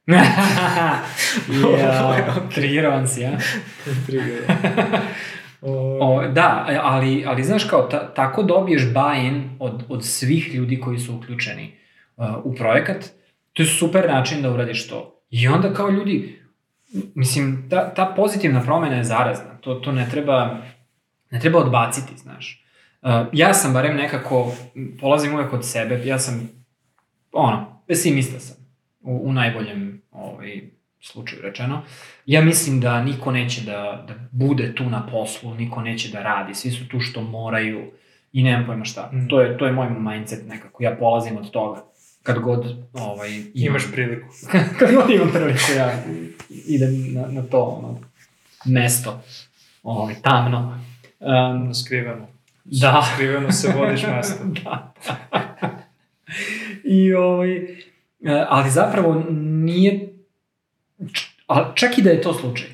[1.80, 2.24] ja,
[2.56, 3.32] trigirovan si, ja?
[5.62, 11.00] o, da, ali, ali znaš kao, ta, tako dobiješ buy-in od, od svih ljudi koji
[11.00, 11.78] su uključeni
[12.18, 13.06] uh, u projekat,
[13.54, 15.24] to je super način da uradiš to.
[15.30, 16.42] I onda kao ljudi,
[17.16, 20.58] mislim, ta, ta pozitivna promena je zarazna, to, to ne treba,
[21.32, 22.66] ne treba odbaciti, znaš.
[23.02, 24.56] Uh, ja sam barem nekako,
[25.00, 26.50] polazim uvek od sebe, ja sam,
[27.32, 28.61] ono, pesimista sam,
[29.02, 30.62] u, u najboljem ovaj,
[31.02, 31.82] slučaju rečeno.
[32.26, 36.54] Ja mislim da niko neće da, da bude tu na poslu, niko neće da radi,
[36.56, 37.92] svi su tu što moraju
[38.34, 39.10] i nemam pojma šta.
[39.14, 39.28] Mm.
[39.28, 41.84] To, je, to je moj mindset nekako, ja polazim od toga.
[42.24, 44.28] Kad god ovaj, imam, imaš priliku.
[44.80, 46.04] kad god imam priliku, ja
[46.50, 48.00] idem na, na to ono,
[48.66, 49.24] mesto,
[49.84, 50.80] ovaj, tamno.
[51.20, 52.28] Um, skriveno.
[52.64, 53.10] Da.
[53.14, 54.44] Skriveno se vodiš mesto.
[54.64, 54.94] da.
[56.84, 57.68] I ovaj,
[58.50, 60.10] ali zapravo nije,
[61.76, 62.70] čak i da je to slučaj,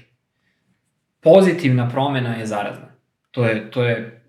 [1.21, 2.87] pozitivna promena je zarazna.
[3.31, 4.21] To je, to je,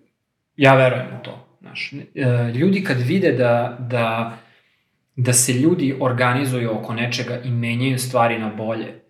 [0.56, 1.58] ja verujem u to.
[1.60, 4.38] Znaš, e, ljudi kad vide da, da,
[5.16, 9.00] da se ljudi organizuju oko nečega i menjaju stvari na bolje,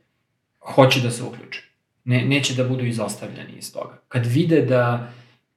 [0.60, 1.62] hoće da se uključe.
[2.04, 4.02] Ne, neće da budu izostavljeni iz toga.
[4.08, 5.12] Kad vide da,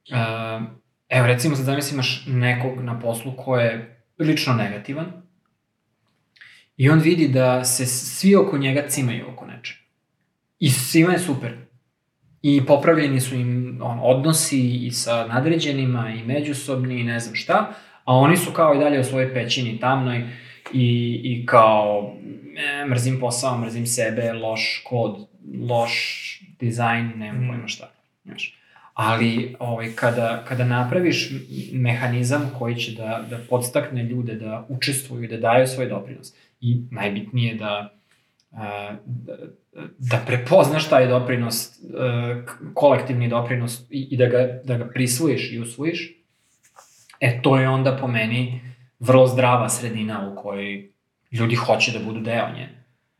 [0.09, 0.67] uh,
[1.09, 5.21] evo recimo sad zamisli imaš nekog na poslu ko je prilično negativan
[6.77, 9.79] i on vidi da se svi oko njega cimaju oko nečega.
[10.59, 11.57] I svima je super.
[12.41, 17.73] I popravljeni su im on, odnosi i sa nadređenima i međusobni i ne znam šta,
[18.05, 20.23] a oni su kao i dalje u svojoj pećini tamnoj
[20.73, 22.13] i, i kao
[22.57, 25.27] e, mrzim posao, mrzim sebe, loš kod,
[25.69, 25.93] loš
[26.59, 27.47] dizajn, nemam Mm.
[27.47, 27.91] pojma šta.
[28.25, 28.57] Znaš.
[28.93, 31.31] Ali ovaj, kada, kada napraviš
[31.73, 36.83] mehanizam koji će da, da podstakne ljude da učestvuju i da daju svoj doprinos i
[36.91, 37.97] najbitnije da,
[38.51, 39.33] a, da,
[39.97, 41.81] da prepoznaš taj doprinos, e,
[42.73, 46.17] kolektivni doprinos i, da, ga, da ga prisvojiš i usvojiš,
[47.19, 48.61] e to je onda po meni
[48.99, 50.91] vrlo zdrava sredina u kojoj
[51.31, 52.69] ljudi hoće da budu deo nje.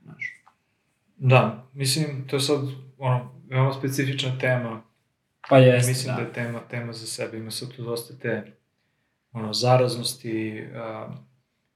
[0.04, 0.44] Znaš.
[1.18, 2.60] Da, mislim, to je sad,
[2.98, 4.82] ono, veoma specifična tema.
[5.50, 6.22] Pa jest, mislim da.
[6.22, 6.28] da.
[6.28, 7.38] je tema, tema za sebe.
[7.38, 8.52] Ima sad tu dosta te,
[9.32, 11.08] ono, zaraznosti, a,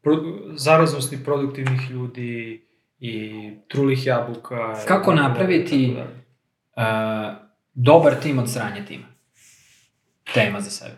[0.05, 0.15] pro,
[0.55, 2.65] zaraznosti produktivnih ljudi
[2.99, 3.31] i
[3.67, 4.73] trulih jabuka.
[4.87, 6.25] Kako i- napraviti- dalje.
[6.77, 7.35] Uh,
[7.73, 9.05] dobar tim od sranje tima.
[10.33, 10.95] Tema za sebe.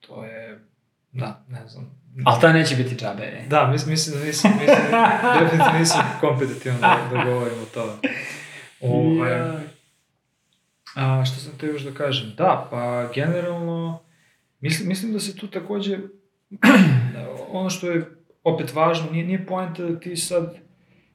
[0.00, 0.64] To je,
[1.12, 2.02] da, ne znam.
[2.24, 3.22] Ali ta neće biti džabe.
[3.22, 3.44] e.
[3.48, 4.76] Da, mislim, mislim da nisam, mislim,
[5.34, 7.92] definitivno nisam kompetitivan da, da govorim o tome.
[8.80, 9.62] Ovaj, Jaj.
[10.96, 12.32] A, što sam te još da kažem?
[12.36, 14.02] Da, pa generalno,
[14.60, 15.98] mislim, mislim da se tu takođe,
[17.50, 18.04] ono što je
[18.44, 20.56] opet važno, nije, nije poenta da ti sad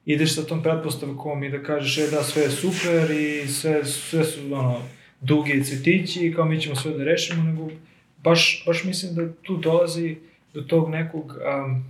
[0.04, 4.24] ideš sa tom pretpostavkom i da kažeš, e da, sve je super i sve, sve
[4.24, 4.82] su, ono,
[5.20, 7.68] dugi cvetići i kao mi ćemo sve da rešimo, nego
[8.24, 10.16] baš, baš mislim da tu dolazi
[10.54, 11.84] do tog nekog um,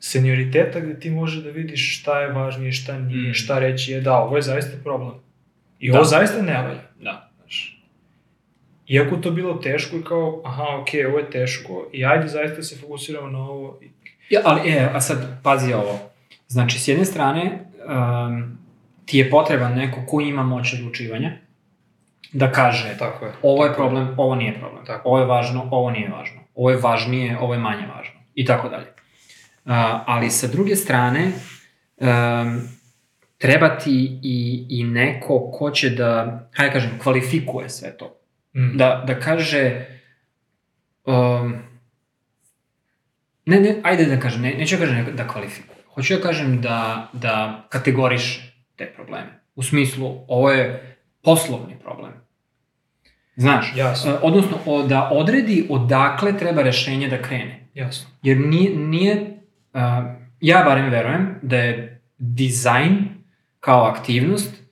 [0.00, 3.34] senioriteta gde ti možeš da vidiš šta je važnije, šta nije, Mm.
[3.34, 5.12] šta reći je da, ovo je zaista problem.
[5.80, 5.96] I Da.
[5.96, 6.82] ovo zaista ne valja.
[8.88, 8.94] Da.
[8.94, 12.76] Iako to bilo teško i kao, aha, okej, ovo je teško i ajde zaista se
[12.76, 13.80] fokusiramo na ovo.
[14.30, 15.98] Ja, ali, e, a sad, pazi ovo.
[16.48, 18.58] Znači, s jedne strane, um,
[19.06, 21.32] ti je potreban neko ko ima moć odlučivanja,
[22.32, 23.32] da kaže, Tako je.
[23.42, 25.08] ovo je problem, ovo nije problem, Tako.
[25.08, 28.68] ovo je važno, ovo nije važno, ovo je važnije, ovo je manje važno, i tako
[28.68, 28.86] dalje.
[29.64, 31.32] A, ali sa druge strane,
[31.96, 32.68] um,
[33.38, 38.16] treba ti i, i neko ko će da, hajde kažem, kvalifikuje sve to.
[38.54, 38.76] Mm.
[38.76, 39.86] Da, da kaže,
[41.04, 41.54] um,
[43.46, 45.78] ne, ne, ajde da kažem, ne, neću da kažem da kvalifikuje.
[45.94, 49.40] Hoću da kažem da, da kategoriše te probleme.
[49.54, 52.12] U smislu, ovo je poslovni problem.
[53.36, 54.10] Znaš, Jasno.
[54.10, 57.68] e, odnosno o, da odredi odakle treba rešenje da krene.
[57.74, 58.10] Jasno.
[58.22, 59.40] Jer nije, nije
[59.72, 59.80] uh,
[60.40, 63.08] ja barem verujem da je dizajn
[63.60, 64.63] kao aktivnost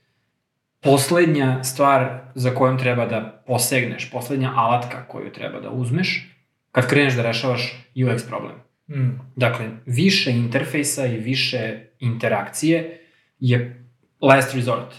[0.82, 6.28] poslednja stvar za kojom treba da posegneš, poslednja alatka koju treba da uzmeš
[6.72, 8.54] kad kreneš da rešavaš UX problem.
[8.88, 9.20] Mm.
[9.36, 13.00] Dakle, više interfejsa i više interakcije
[13.40, 13.84] je
[14.20, 14.94] last resort.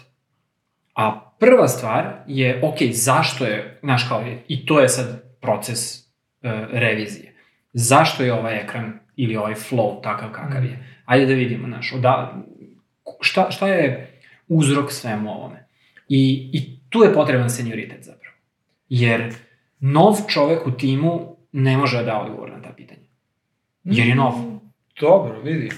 [0.95, 6.05] A prva stvar je, ok, zašto je, znaš kao, i to je sad proces uh,
[6.71, 7.33] revizije.
[7.73, 11.01] Zašto je ovaj ekran ili ovaj flow takav kakav je?
[11.05, 12.43] Ajde da vidimo, znaš, oda,
[13.21, 14.13] šta, šta je
[14.47, 15.62] uzrok svemu ovome?
[16.15, 18.35] I, I tu je potreban senioritet zapravo.
[18.89, 19.33] Jer
[19.79, 23.07] nov čovek u timu ne može da da odgovor na ta pitanja.
[23.83, 24.37] Jer je nov.
[24.37, 24.59] Mm,
[24.99, 25.69] Dobro, vidi.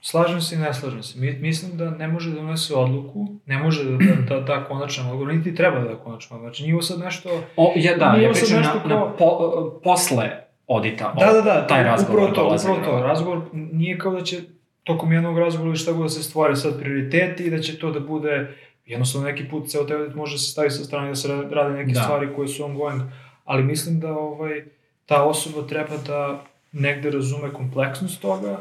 [0.00, 1.18] Slažem se i ne slažem se.
[1.18, 3.96] Mi, mislim da ne može da donese odluku, ne može da
[4.28, 6.50] da, da, da konačan odgovor, niti treba da da konačan odgovor.
[6.50, 7.42] Znači, nije ovo sad nešto...
[7.56, 10.30] O, ja, da, ja pričam na, nešto na po, posle
[10.66, 11.14] odita.
[11.18, 13.06] Da, da, da, taj razgovor upravo to, dolazi upravo to.
[13.06, 14.40] Razgovor nije kao da će
[14.84, 17.90] tokom jednog razgovora ili šta god da se stvore sad prioriteti i da će to
[17.90, 18.56] da bude
[18.86, 21.74] jednostavno neki put ceo taj audit može se staviti sa strane da se ra- rade
[21.74, 22.00] neke Da.
[22.00, 23.02] stvari koje su ongoing,
[23.44, 24.64] ali mislim da ovaj,
[25.06, 28.58] ta osoba treba da negde razume kompleksnost toga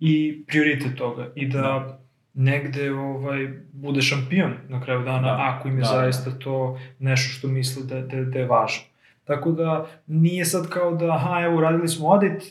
[0.00, 1.98] i prioritet toga i da, Da.
[2.34, 5.38] negde ovaj, bude šampion na kraju dana Da.
[5.50, 5.94] ako im je Da, da.
[5.94, 8.82] zaista to nešto što misle da, da, da je važno.
[9.24, 12.42] Tako da nije sad kao da, aha, evo, uradili smo audit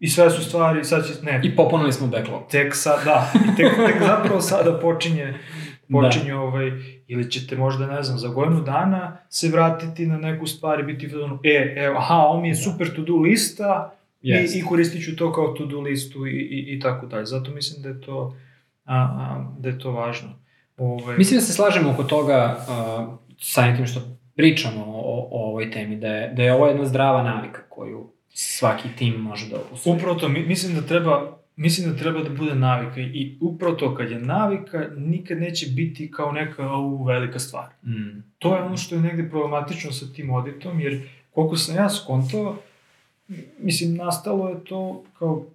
[0.00, 2.42] i sve su stvari, sad će, ne, I popunili smo backlog.
[2.50, 5.34] tek sad, da, i tek, tek zapravo sada počinje,
[5.92, 6.38] počinje Da.
[6.38, 6.72] ovaj,
[7.06, 11.08] ili ćete možda, ne znam, za godinu dana se vratiti na neku stvar i biti
[11.08, 13.90] fazonu, e, evo, aha, ovo mi je super to-do lista
[14.22, 14.56] Yes.
[14.56, 17.26] i, i koristit ću to kao to-do listu i, i, i tako dalje.
[17.26, 18.36] Zato mislim da je to,
[18.84, 20.28] a, a, da je to važno.
[20.76, 24.00] Ovaj, Mislim da se slažemo oko toga uh, sa tim što
[24.36, 28.88] pričamo o, o ovoj temi, da je, da je ovo jedna zdrava navika koju svaki
[28.98, 29.96] tim može da usvoji.
[29.96, 33.94] Upravo to, mi- mislim da treba mislim da treba da bude navika i upravo to,
[33.94, 37.66] kad je navika, nikad neće biti kao neka ovu velika stvar.
[37.82, 38.22] Mm.
[38.38, 41.00] To je ono što je negde problematično sa tim auditom, jer
[41.30, 42.56] koliko sam ja skontao,
[43.58, 45.46] mislim, nastalo je to kao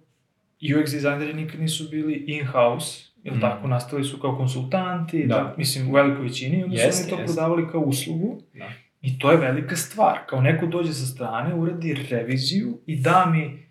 [0.62, 3.40] UX dizajneri nikad nisu bili in-house, jel Mm.
[3.40, 5.34] tako, nastali su kao konsultanti, Da.
[5.34, 5.54] da.
[5.58, 7.34] mislim, u velikoj većini, onda Jeste, su oni to jeste.
[7.34, 8.68] prodavali kao uslugu, Da.
[9.02, 13.69] i to je velika stvar, kao neko dođe sa strane, uradi reviziju i da mi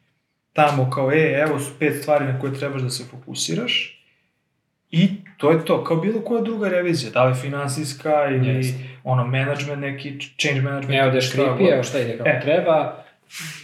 [0.60, 3.95] tamo kao, e, evo su pet stvari na koje trebaš da se fokusiraš,
[4.91, 5.07] i
[5.38, 8.80] to je to, kao bilo koja druga revizija, da li finansijska ili Jeste.
[9.03, 11.01] ono, management, neki change management.
[11.01, 12.41] Evo šta škripi, evo šta ide kako E.
[12.41, 13.03] treba.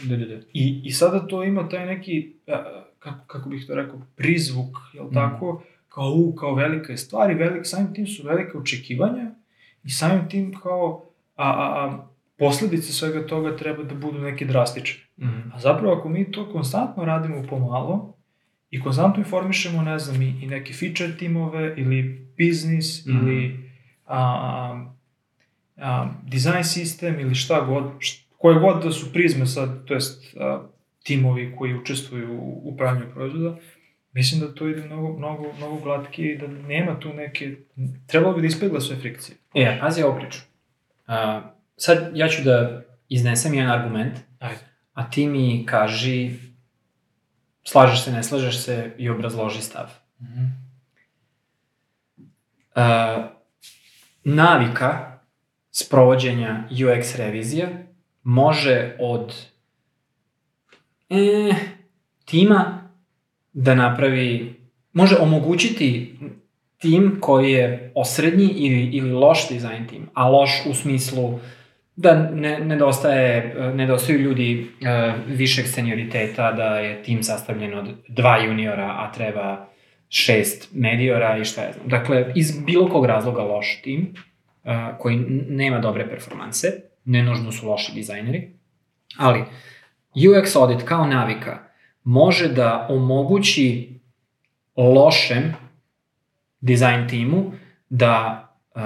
[0.04, 0.36] Da, da, da.
[0.54, 2.64] I, I sada to ima taj neki, a,
[3.00, 5.14] kako, kako bih to rekao, prizvuk, jel Mm.
[5.14, 9.32] tako, kao, u, kao velika je stvar i velik, samim tim su velike očekivanja
[9.84, 12.08] i samim tim kao, a, a, a
[12.38, 15.04] posledice svega toga treba da budu neke drastične.
[15.18, 15.52] Mm.
[15.54, 18.18] A zapravo ako mi to konstantno radimo pomalo
[18.70, 23.18] i konstantno informišemo, ne znam, i, i neke feature timove ili biznis Mhm.
[23.18, 23.70] ili
[24.06, 24.86] a,
[25.78, 30.38] a, design sistem ili šta god, št, koje god da su prizme sad, to jest
[30.40, 30.68] a,
[31.04, 33.58] timovi koji učestvuju u upravljanju proizvoda,
[34.14, 37.56] mislim da to ide mnogo, mnogo, mnogo glatkije i da nema tu neke,
[38.08, 39.38] trebalo bi da ispegla sve frikcije.
[39.54, 40.40] E, pazi ovu priču.
[41.08, 41.42] A,
[41.78, 44.60] sad ja ću da iznesem jedan argument, Ajde.
[44.94, 46.32] a ti mi kaži
[47.64, 49.90] slažeš se, ne slažeš se i obrazloži stav.
[50.22, 50.44] Mhm.
[52.76, 53.26] Uh,
[54.24, 55.20] navika
[55.72, 57.68] sprovođenja UX revizija
[58.24, 59.36] može od
[61.10, 61.54] e,
[62.26, 62.90] tima
[63.54, 64.56] da napravi,
[64.94, 66.18] može omogućiti
[66.78, 71.40] tim koji je osrednji ili, ili loš dizajn tim, a loš u smislu
[71.96, 78.86] da ne, nedostaje, nedostaju ljudi e, višeg senioriteta, da je tim sastavljen od dva juniora,
[78.86, 79.68] a treba
[80.10, 81.88] šest mediora i šta ja znam.
[81.88, 84.14] Dakle, iz bilo kog razloga loš tim,
[84.64, 85.18] e, koji
[85.50, 86.68] nema dobre performanse,
[87.06, 88.50] ne nužno su loši dizajneri,
[89.18, 89.44] ali
[90.16, 91.60] UX audit kao navika
[92.04, 94.00] može da omogući
[94.76, 95.54] lošem
[96.62, 97.52] dizajn timu
[97.90, 98.82] da uh,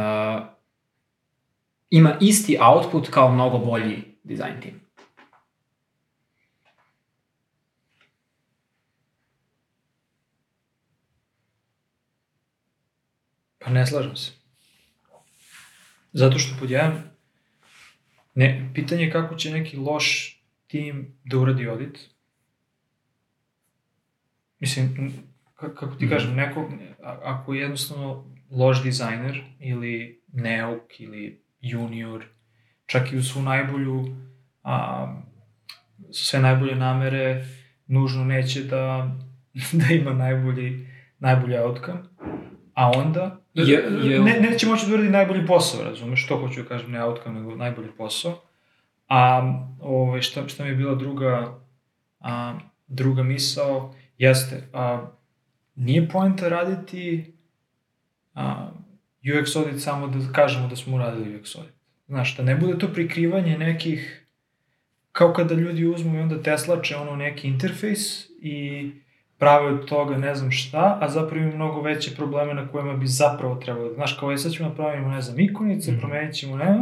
[1.91, 4.81] ima isti output kao mnogo bolji dizajn tim.
[13.59, 14.31] Pa ne slažem se.
[16.13, 17.03] Zato što pod jedan,
[18.35, 20.35] ne, pitanje je kako će neki loš
[20.67, 22.09] tim da uradi audit.
[24.59, 25.13] Mislim,
[25.55, 26.13] kako ti Mhm.
[26.13, 26.71] kažem, neko,
[27.03, 32.25] ako je jednostavno loš dizajner ili neuk ili junior,
[32.85, 34.15] čak i u svu najbolju,
[34.63, 35.07] a,
[36.11, 37.45] sve najbolje namere,
[37.87, 39.15] nužno neće da,
[39.79, 40.87] da ima najbolji,
[41.19, 41.99] najbolji outcome,
[42.73, 43.65] a onda Je-
[44.03, 47.39] je- ne, neće moći da uradi najbolji posao, razumeš, što hoću da kažem, ne outcome,
[47.39, 48.41] nego najbolji posao.
[49.07, 49.41] A
[49.79, 51.59] ovaj, šta, šta mi je bila druga,
[52.19, 52.57] a,
[52.87, 55.05] druga misao, jeste, a,
[55.75, 57.33] nije poenta raditi
[58.35, 58.69] a,
[59.23, 61.73] UX audit samo da kažemo da smo uradili UX audit.
[62.07, 64.25] Znaš, da ne bude to prikrivanje nekih,
[65.11, 68.89] kao kada ljudi uzmu i onda teslače ono neki interfejs i
[69.39, 73.07] prave od toga ne znam šta, a zapravo imaju mnogo veće probleme na kojima bi
[73.07, 73.93] zapravo trebalo.
[73.93, 75.99] Znaš, kao je sad ćemo napravimo, ne znam, ikonice, mm.
[75.99, 76.77] promenit ćemo, ne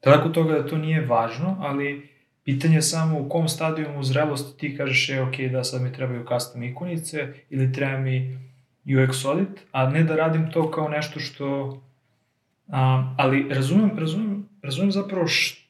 [0.00, 2.08] Tako toga da to nije važno, ali
[2.44, 6.26] pitanje je samo u kom stadijumu zrelosti ti kažeš, e, ok, da sad mi trebaju
[6.32, 8.38] custom ikonice ili treba mi
[8.86, 11.78] UX audit, a ne da radim to kao nešto što...
[12.68, 15.68] A, ali razumem, razumem, razumem zapravo š,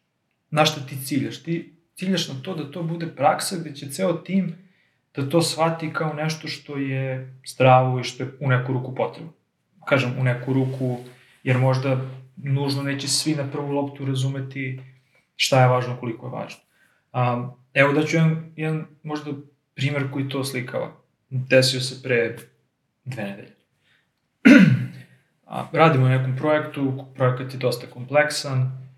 [0.50, 1.42] na šta ti ciljaš.
[1.42, 4.54] Ti ciljaš na to da to bude praksa gde će ceo tim
[5.14, 9.32] da to shvati kao nešto što je zdravo i što je u neku ruku potrebno.
[9.84, 10.98] Kažem, u neku ruku,
[11.42, 12.00] jer možda
[12.36, 14.80] nužno neće svi na prvu loptu razumeti
[15.36, 16.60] šta je važno, koliko je važno.
[17.12, 19.30] Um, evo da ću jedan, jedan možda
[19.74, 20.92] primer koji to slikava.
[21.30, 22.36] Desio se pre
[23.04, 23.54] dve nedelje.
[25.46, 28.88] A, radimo na nekom projektu, projekat je dosta kompleksan,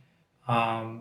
[0.46, 0.96] a,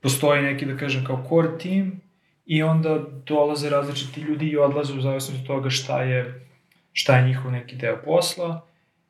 [0.00, 2.00] postoji neki, da kažem, kao core team
[2.46, 6.48] i onda dolaze različiti ljudi i odlaze u zavisnosti od toga šta je,
[6.92, 8.66] šta je njihov neki deo posla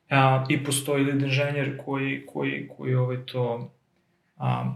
[0.09, 3.71] a, i postoji lead inženjer koji, koji, koji ovaj to
[4.37, 4.73] a,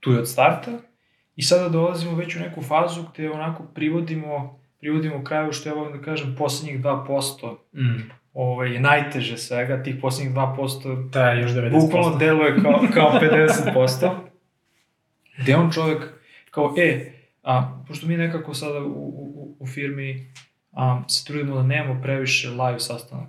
[0.00, 0.78] tu je od starta
[1.36, 5.98] i sada dolazimo već u neku fazu gde onako privodimo privodimo kraju što ja volim
[5.98, 8.10] da kažem poslednjih 2% mm.
[8.34, 11.80] ovaj, je najteže svega, tih poslednjih 2% da, još 90%.
[11.80, 14.10] bukvalno deluje kao, kao 50%.
[15.42, 16.02] gde on čovek
[16.50, 17.12] kao, e,
[17.42, 20.32] a, pošto mi nekako sada u, u, u firmi
[20.72, 23.28] a, se trudimo da nemamo previše live sastanak.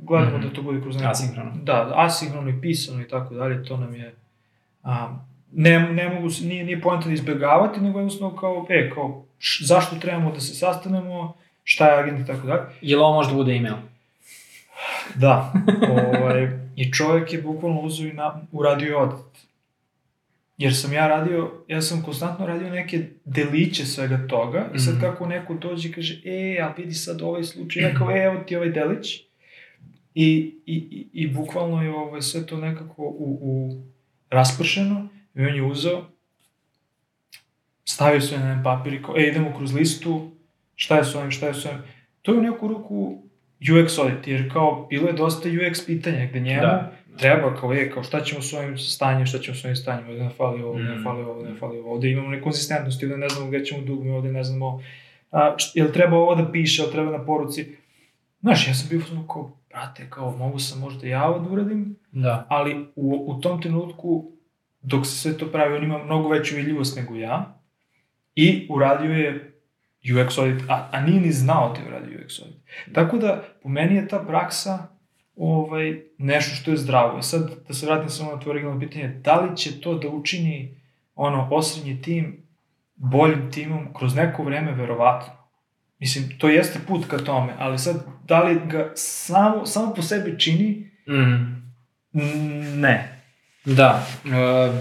[0.00, 0.48] Gledamo mm -hmm.
[0.48, 1.08] da to bude kroz neku...
[1.10, 1.52] Asinhrono.
[1.62, 4.14] Da, asinhrono i pisano i tako dalje, to nam je...
[4.82, 5.18] A,
[5.52, 9.96] ne, ne mogu, nije, nije pojenta da izbjegavati, nego jednostavno kao, e, kao, š, zašto
[9.96, 12.62] trebamo da se sastanemo, šta je agent i tako dalje.
[12.80, 13.76] Je li ovo možda bude email?
[15.14, 15.52] Da,
[15.90, 19.46] ovaj, i čovjek je bukvalno uzeo i na, uradio audit.
[20.58, 25.02] Jer sam ja radio, ja sam konstantno radio neke deliće svega toga i sad mhm.
[25.02, 28.40] kako neko dođe i kaže, e, a vidi sad ovaj slučaj, ja kao, e, evo
[28.46, 29.20] ti ovaj delić.
[30.14, 33.82] I, i, i, i bukvalno je ovaj, sve to nekako u, u
[34.30, 36.04] raspršeno i on je uzeo,
[37.94, 40.30] stavio sve na jedan papir i kao, e, idemo kroz listu,
[40.76, 41.78] šta je s ovim, šta je s ovim.
[42.22, 43.22] To je u neku ruku
[43.60, 46.92] UX audit, jer kao, bilo je dosta UX pitanja gde njemu da.
[47.18, 50.24] treba kao, e, kao šta ćemo s ovim stanjem, šta ćemo s ovim stanjem, ovde
[50.24, 50.82] ne fali ovo, mm.
[50.82, 54.12] ne fali ovo, ne fali ovo, ovde imamo nekonzistentnosti, ovde ne znamo gde ćemo dugme,
[54.12, 54.82] ovde ne znamo,
[55.32, 57.76] a, jel treba ovo da piše, jel treba na poruci.
[58.40, 61.96] Znaš, ja sam bio samo kao, brate, kao, mogu sam možda ja ovo da uradim,
[62.12, 62.46] da.
[62.48, 64.32] ali u, u tom trenutku,
[64.82, 67.59] dok se sve to pravi, on ima mnogo veću vidljivost nego ja,
[68.34, 69.54] i uradio je
[70.04, 72.60] UX audit, a, a nije ni znao da je uradio UX audit.
[72.94, 74.88] Tako da, po meni je ta praksa
[75.36, 77.18] ovaj, nešto što je zdravo.
[77.18, 80.08] E sad, da se vratim samo na tvoje originalno pitanje, da li će to da
[80.08, 80.80] učini
[81.14, 82.42] ono, osrednji tim
[82.94, 85.32] boljim timom kroz neko vreme, verovatno.
[85.98, 87.96] Mislim, to jeste put ka tome, ali sad,
[88.28, 90.90] da li ga samo, samo po sebi čini?
[91.08, 91.60] Mm.
[92.80, 93.22] Ne.
[93.64, 94.30] Da, uh,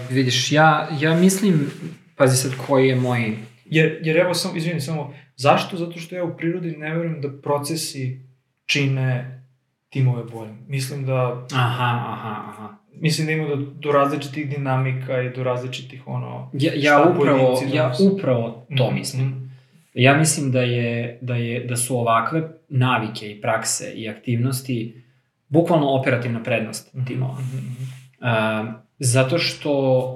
[0.09, 1.71] vidiš, ja, ja mislim,
[2.19, 3.37] pazi sad koji je moj...
[3.65, 5.77] Jer, jer evo, sam, izvini, samo, zašto?
[5.77, 8.19] Zato što ja u prirodi ne verujem da procesi
[8.65, 9.41] čine
[9.89, 10.57] timove boljim.
[10.67, 11.45] Mislim da...
[11.53, 12.75] Aha, aha, aha.
[12.93, 16.51] Mislim da ima do, do različitih dinamika i do različitih ono...
[16.53, 19.27] Ja, ja upravo, ja upravo to mm, mislim.
[19.27, 19.51] Mm.
[19.93, 25.03] Ja mislim da je, da je da su ovakve navike i prakse i aktivnosti
[25.47, 27.07] bukvalno operativna prednost -hmm.
[27.07, 27.33] timova.
[27.33, 27.77] Mm
[28.19, 28.67] -hmm.
[28.67, 30.15] uh, zato što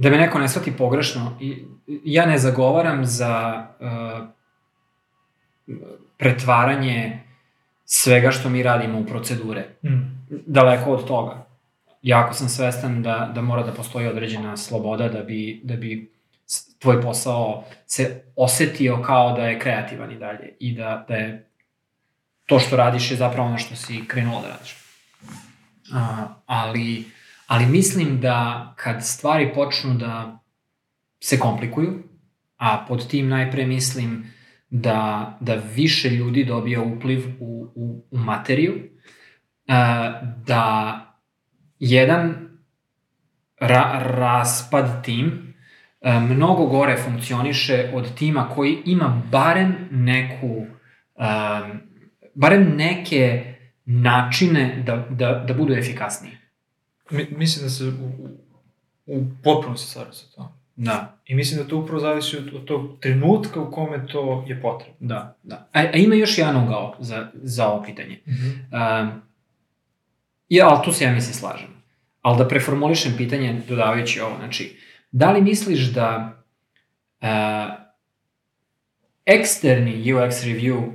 [0.00, 1.38] da me neko ne shvati pogrešno,
[2.04, 4.26] ja ne zagovaram za uh,
[6.18, 7.20] pretvaranje
[7.84, 9.68] svega što mi radimo u procedure.
[9.84, 10.24] Mm.
[10.46, 11.46] Daleko od toga.
[12.02, 16.12] Jako sam svestan da, da mora da postoji određena sloboda da bi, da bi
[16.78, 21.50] tvoj posao se osetio kao da je kreativan i dalje i da, da je
[22.46, 24.76] to što radiš je zapravo ono što si krenuo da radiš.
[25.94, 27.04] A, ali,
[27.50, 30.40] ali mislim da kad stvari počnu da
[31.22, 32.02] se komplikuju,
[32.56, 34.26] a pod tim najpre mislim
[34.68, 38.74] da, da više ljudi dobija upliv u, u, u materiju,
[40.46, 40.96] da
[41.78, 42.34] jedan
[43.60, 45.54] ra, raspad tim
[46.04, 50.66] mnogo gore funkcioniše od tima koji ima barem neku,
[52.34, 56.40] barem neke načine da, da, da budu efikasniji.
[57.10, 58.28] Mi, mislim da se u, u,
[59.06, 60.52] u potpunosti stvari sa to.
[60.76, 61.18] Da.
[61.26, 64.96] I mislim da to upravo zavisi od, od tog trenutka u kome to je potrebno.
[65.00, 65.68] Da, da.
[65.72, 68.20] A, a ima još jedan ugao za, za ovo pitanje.
[68.26, 69.02] Mm -hmm.
[69.02, 69.22] Um,
[70.48, 71.68] ja, ali tu se ja mislim slažem.
[72.20, 74.78] Ali da preformulišem pitanje dodavajući ovo, znači,
[75.12, 76.42] da li misliš da
[77.20, 77.28] uh,
[79.26, 80.90] eksterni UX review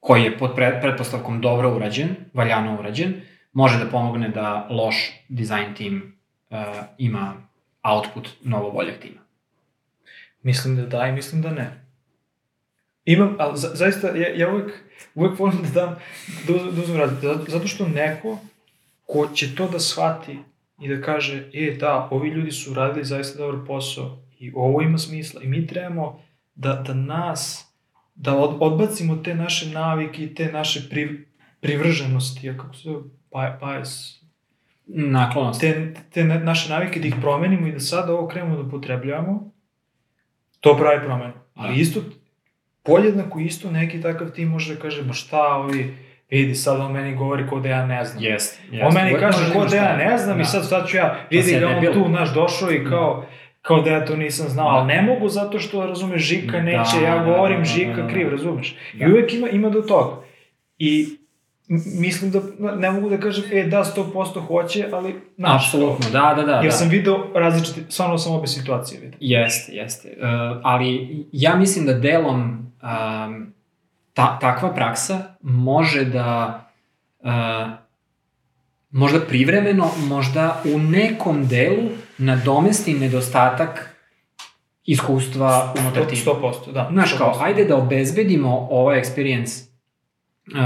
[0.00, 3.14] koji je pod pretpostavkom dobro urađen, valjano urađen,
[3.52, 6.18] može da pomogne da loš design team
[6.50, 6.56] uh,
[6.98, 7.34] ima
[7.82, 9.20] output mnogo boljeg tima.
[10.42, 11.90] Mislim da da i mislim da ne.
[13.04, 14.72] Imam, ali za, zaista, ja, ja uvek,
[15.14, 15.96] uvek volim da dam,
[16.46, 18.38] da, da uzmem razliku, zato što neko
[19.06, 20.38] ko će to da shvati
[20.80, 24.98] i da kaže, e, da, ovi ljudi su radili zaista dobar posao i ovo ima
[24.98, 26.22] smisla i mi trebamo
[26.54, 27.66] da, da nas,
[28.14, 31.26] da od, odbacimo te naše navike i te naše pri,
[31.60, 33.02] privrženosti, kako se zove,
[33.32, 34.20] bias,
[34.86, 35.60] naklonost.
[35.60, 39.50] Te, te naše navike da ih promenimo i da sada ovo krenemo da potrebljavamo,
[40.60, 41.32] to pravi promenu.
[41.54, 41.80] Ali da.
[41.80, 42.00] isto,
[42.82, 45.96] podjednako isto neki takav tim može da kaže, ma šta ovi,
[46.30, 48.24] vidi sad on meni govori ko da ja ne znam.
[48.24, 48.84] Jest, jest.
[48.86, 50.42] On meni kaže ko da ja ne znam da.
[50.42, 53.26] i sad sad ću ja, vidi ga on tu naš došao i kao,
[53.62, 54.76] kao da ja to nisam znao, da.
[54.76, 57.96] ali ne mogu zato što, razumeš, Žika da, neće, da, ja govorim da, da, Žika
[57.96, 58.76] da, da, kriv, razumeš.
[58.94, 59.06] Da.
[59.06, 60.22] I uvek ima, ima do toga.
[60.78, 61.19] I
[61.70, 62.40] mislim da
[62.76, 65.20] ne mogu da kažem, e da, 100% hoće, ali...
[65.36, 66.52] Znaš, Apsolutno, da, da, da.
[66.52, 66.70] Jer da.
[66.70, 69.18] sam video različite, stvarno sam obe situacije vidio.
[69.20, 70.08] Jeste, jeste.
[70.08, 73.54] Uh, ali ja mislim da delom um,
[74.12, 76.60] ta, takva praksa može da
[77.18, 77.30] uh,
[78.90, 83.96] možda privremeno, možda u nekom delu nadomesti nedostatak
[84.84, 86.34] iskustva unutar tima.
[86.34, 86.88] 100%, da.
[86.92, 89.70] Znaš kao, ajde da obezbedimo ovaj experience
[90.52, 90.58] uh,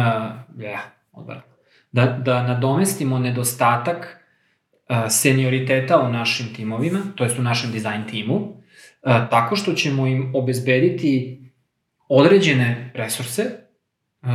[0.57, 1.55] yeah, odvratno.
[1.93, 4.25] Da, da nadomestimo nedostatak
[4.89, 8.55] uh, senioriteta u našim timovima, to jest u našem dizajn timu, uh,
[9.31, 11.41] tako što ćemo im obezbediti
[12.09, 13.43] određene resurse,
[14.23, 14.29] uh,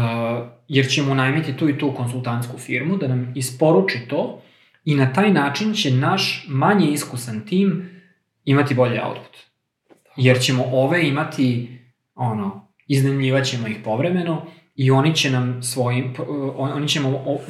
[0.67, 4.41] jer ćemo najmiti tu i tu konsultantsku firmu da nam isporuči to
[4.85, 7.89] i na taj način će naš manje iskusan tim
[8.45, 9.37] imati bolji output.
[10.15, 11.79] Jer ćemo ove imati,
[12.15, 14.45] ono, iznajmljivat ćemo ih povremeno,
[14.79, 16.13] i oni će nam svojim,
[16.57, 16.99] oni će,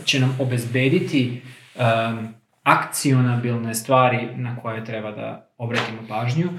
[0.05, 1.41] će nam obezbediti
[1.75, 2.27] um,
[2.63, 6.49] akcionabilne stvari na koje treba da obratimo pažnju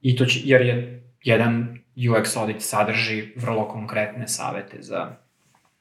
[0.00, 5.16] i to će, jer je jedan UX audit sadrži vrlo konkretne savete za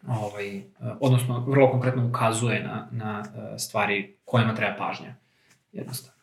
[0.07, 0.61] ovaj,
[0.99, 5.15] odnosno vrlo konkretno ukazuje na, na uh, stvari kojima treba pažnja.
[5.71, 6.21] Jednostavno.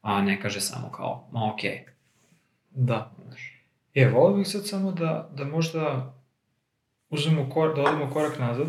[0.00, 1.70] A ne kaže samo kao, ma okej.
[1.70, 1.90] Okay.
[2.70, 3.12] Da.
[3.94, 6.15] E, volio bih sad samo da, da možda
[7.16, 8.66] uzmemo kor, da odemo korak nazad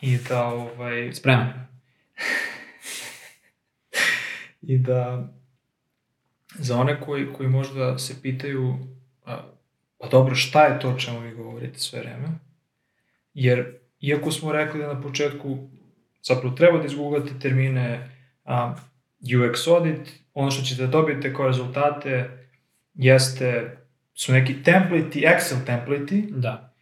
[0.00, 1.12] i da ovaj...
[1.12, 1.52] Spreman.
[4.62, 5.28] I da
[6.58, 8.76] za one koji, koji možda se pitaju
[9.26, 9.38] a,
[9.98, 12.28] pa dobro, šta je to čemu vi govorite sve vreme?
[13.34, 15.68] Jer, iako smo rekli da na početku
[16.22, 18.10] zapravo treba da izgooglate termine
[18.44, 18.74] a,
[19.20, 22.30] UX audit, ono što ćete da dobijete kao rezultate
[22.94, 23.76] jeste,
[24.14, 26.75] su neki templati, Excel templati, da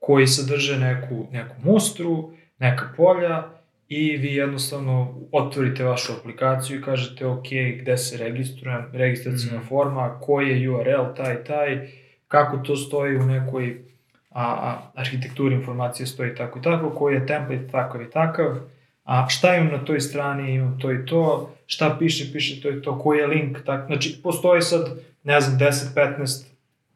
[0.00, 3.44] koji sadrže neku, neku mustru, neka polja
[3.88, 7.46] i vi jednostavno otvorite vašu aplikaciju i kažete ok,
[7.80, 9.66] gde se registrujem, registracijna mm.
[9.68, 11.88] forma, koji je URL, taj, taj,
[12.28, 13.82] kako to stoji u nekoj
[14.30, 18.56] a, a, arhitekturi informacije stoji tako i tako, koji je template takav i takav,
[19.04, 22.82] a šta imam na toj strani, imam to i to, šta piše, piše to i
[22.82, 26.49] to, koji je link, tak, znači postoji sad, ne znam, 10-15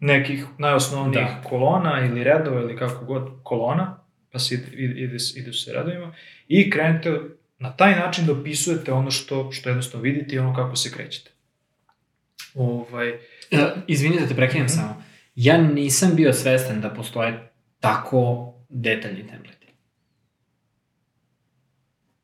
[0.05, 1.43] nekih najosnovnijih da.
[1.49, 6.15] kolona ili redova ili kako god kolona, pa se ide, ide, ide se redovima,
[6.49, 7.21] i krenete
[7.59, 11.31] na taj način da opisujete ono što, što jednostavno vidite i ono kako se krećete.
[12.55, 13.19] Ovaj, e,
[13.87, 14.77] izvinite da te prekinem mm -hmm.
[14.77, 15.03] samo.
[15.35, 17.51] Ja nisam bio svestan da postoje
[17.81, 19.67] tako detaljni templeti.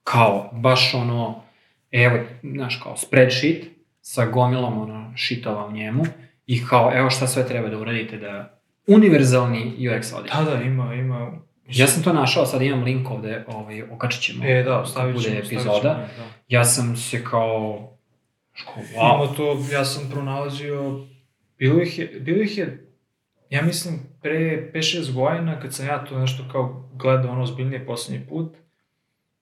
[0.05, 1.43] Kao, baš ono,
[1.91, 3.65] evo, znaš, kao spreadsheet
[4.01, 6.05] sa gomilom ono, šitova u njemu
[6.51, 10.33] i kao, evo šta sve treba da uradite da univerzalni UX audit.
[10.33, 11.33] Da, da, ima, ima.
[11.69, 14.45] Ja sam to našao, sad imam link ovde, ovaj, okačit ćemo.
[14.45, 15.37] E, da, stavit ćemo.
[15.37, 15.81] epizoda.
[15.81, 16.09] Ćemo, da.
[16.49, 17.89] Ja sam se kao,
[18.53, 19.25] ško, wow.
[19.25, 21.07] Ima to, ja sam pronalazio,
[21.59, 22.87] bilo ih je, bilo ih je,
[23.51, 28.27] ja mislim, pre 5-6 godina, kad sam ja to nešto kao gledao ono ozbiljnije poslednji
[28.29, 28.57] put,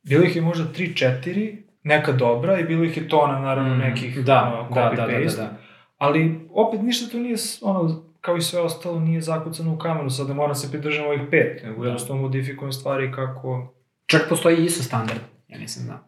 [0.02, 4.24] bilo ih je možda 3-4, neka dobra i bilo ih je tona, naravno, mm, nekih
[4.24, 4.96] da, ono, copy-paste.
[4.96, 5.67] Da, da, da, da, da.
[5.98, 10.28] Ali, opet, ništa to nije, ono, kao i sve ostalo, nije zakucano u kamenu, sad
[10.28, 11.86] ne moram se pridržati ovih pet, nego da.
[11.86, 13.74] jednostavno modifikujem stvari kako...
[14.06, 15.98] Čak postoji ISO standard, ja nisam znao.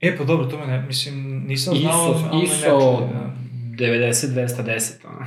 [0.00, 3.40] E, pa dobro, to me ne, mislim, nisam znao, ISO, ali ISO ne čuli, da.
[3.80, 4.92] 90-210.
[5.06, 5.26] ono.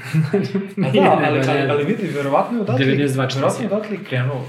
[0.91, 4.45] Da, ali, ali, ali vidi, verovatno je odatle, 92, verovatno je odatle krenuo.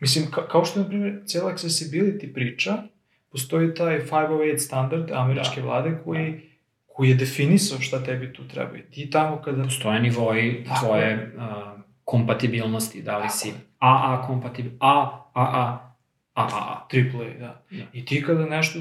[0.00, 2.82] Mislim, ka, kao što je, na primjer, cijela accessibility priča,
[3.30, 6.51] postoji taj 508 standard američke da, vlade koji, da.
[6.94, 8.76] Koji je definisao šta tebi tu treba.
[8.76, 9.62] I ti tamo kada...
[9.62, 13.34] Postoje nivoi tvoje uh, kompatibilnosti, da li Tako.
[13.36, 15.94] si AA kompatibil, A, AA,
[16.34, 16.86] AAA.
[16.88, 17.62] Triple A, da.
[17.70, 17.84] da.
[17.92, 18.78] I ti kada nešto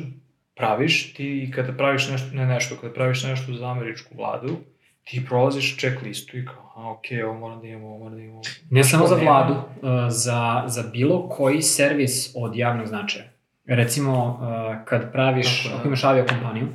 [0.56, 4.58] praviš, ti kada praviš nešto, ne nešto, kada praviš nešto za američku vladu,
[5.04, 8.42] ti prolaziš checklistu i kao, a ok, ovo moram da imamo, ovo moram da imamo.
[8.70, 13.26] Ne samo za vladu, uh, za, za bilo koji servis od javnog značaja.
[13.66, 15.80] Recimo, uh, kad praviš, Tako, da.
[15.80, 16.68] ako imaš aviokompaniju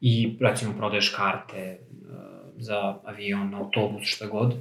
[0.00, 2.08] i recimo prodaješ karte uh,
[2.56, 4.54] za avion, autobus, šta god,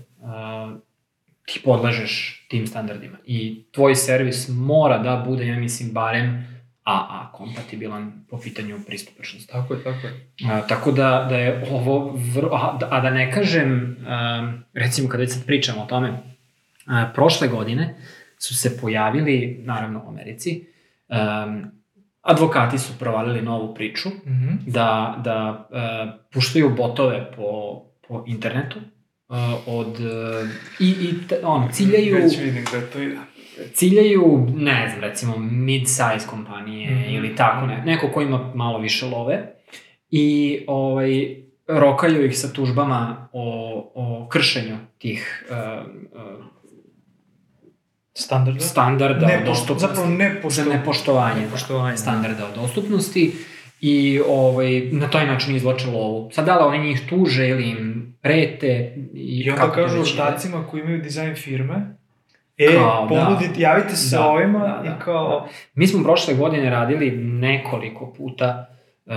[1.45, 3.17] ti podlažeš tim standardima.
[3.25, 6.47] I tvoj servis mora da bude, ja mislim, barem
[6.83, 9.51] AA kompatibilan po pitanju pristupačnosti.
[9.51, 10.31] Tako je, tako je.
[10.51, 15.21] A, tako da, da je ovo, vrlo, a, a da ne kažem, a, recimo kada
[15.21, 16.13] već sad pričamo o tome,
[16.85, 17.95] a, prošle godine
[18.37, 20.65] su se pojavili, naravno u Americi,
[21.09, 21.61] a,
[22.27, 24.57] advokati su provalili novu priču, mm -hmm.
[24.65, 28.79] da, da a, puštaju botove po, po internetu,
[29.29, 30.47] a, od, a,
[30.79, 31.13] i, i
[31.43, 32.15] on, ciljaju...
[32.15, 33.17] Već vidim da to ide
[33.73, 37.17] ciljaju, ne znam, recimo mid-size kompanije mm -hmm.
[37.17, 39.53] ili tako, ne, neko ko ima malo više love
[40.09, 41.35] i ovaj,
[41.67, 46.45] rokaju ih sa tužbama o, o kršenju tih uh, uh,
[48.17, 49.87] standarda, standarda ne, dostupnosti.
[49.87, 53.35] Zapravo nepošto, za nepoštovanje, nepoštovanje da, standarda o dostupnosti
[53.81, 56.29] i ovaj, na taj način izvlače lovu.
[56.31, 60.81] Sad da li oni njih tuže ili im prete i, I onda kažu ortacima koji
[60.81, 61.97] imaju dizajn firme
[62.57, 63.07] E, kao, da.
[63.07, 63.67] ponuditi, da.
[63.67, 65.29] javite se da, ovima da, da, i kao...
[65.29, 65.47] Da.
[65.75, 68.65] Mi smo prošle godine radili nekoliko puta
[69.05, 69.13] uh,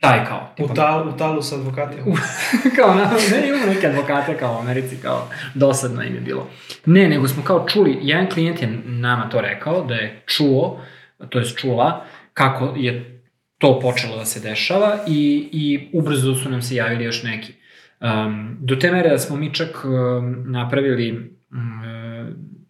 [0.00, 0.52] taj kao.
[0.56, 2.04] Tipa, u, tal, u talu sa advokatima.
[2.76, 6.50] kao, na, ne imamo neke advokate kao u Americi, kao dosadno im je bilo.
[6.86, 10.80] Ne, nego smo kao čuli, jedan klijent je nama to rekao, da je čuo,
[11.28, 13.22] to je čula, kako je
[13.58, 17.52] to počelo da se dešava i, i ubrzo su nam se javili još neki.
[18.00, 21.82] Um, do te mere da smo mi čak um, napravili, um,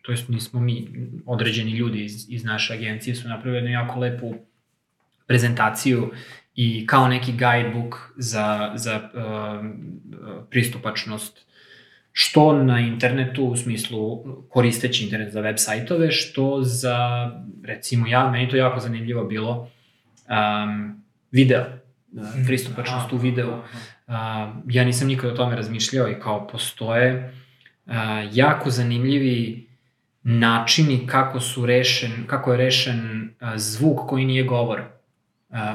[0.03, 0.89] to jest nismo mi,
[1.27, 4.35] određeni ljudi iz, iz naše agencije su napravili jednu jako lepu
[5.27, 6.11] prezentaciju
[6.57, 9.73] i kao neki guidebook za, za um,
[10.51, 11.47] pristupačnost
[12.13, 17.31] što na internetu, u smislu koristeći internet za web sajtove, što za,
[17.65, 19.71] recimo, ja, meni to jako zanimljivo bilo,
[20.29, 21.65] um, video,
[22.13, 22.47] mm.
[22.47, 23.51] pristupačnost u videu.
[23.51, 24.15] Uh,
[24.69, 27.33] ja nisam nikad o tome razmišljao i kao postoje
[27.87, 27.93] uh,
[28.33, 29.67] jako zanimljivi
[30.23, 34.87] načini kako su rešen, kako je rešen uh, zvuk koji nije govor uh,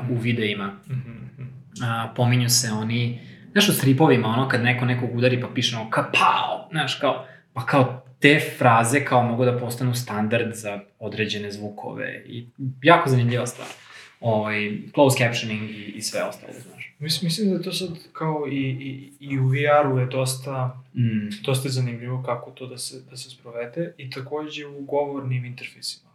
[0.09, 0.71] u videima.
[0.89, 3.19] Uh, pominju se oni,
[3.51, 7.65] znaš u stripovima, ono kad neko nekog udari pa piše ono kapao, znaš kao, pa
[7.65, 12.47] kao te fraze kao mogu da postanu standard za određene zvukove i
[12.81, 13.67] jako zanimljiva stvar
[14.21, 16.95] ovaj, closed captioning i, i sve ostalo, znaš.
[16.99, 21.43] Mislim, mislim da je to sad kao i, i, i u VR-u je dosta, mm.
[21.45, 26.11] dosta zanimljivo kako to da se, da se sprovede i takođe u govornim interfejsima.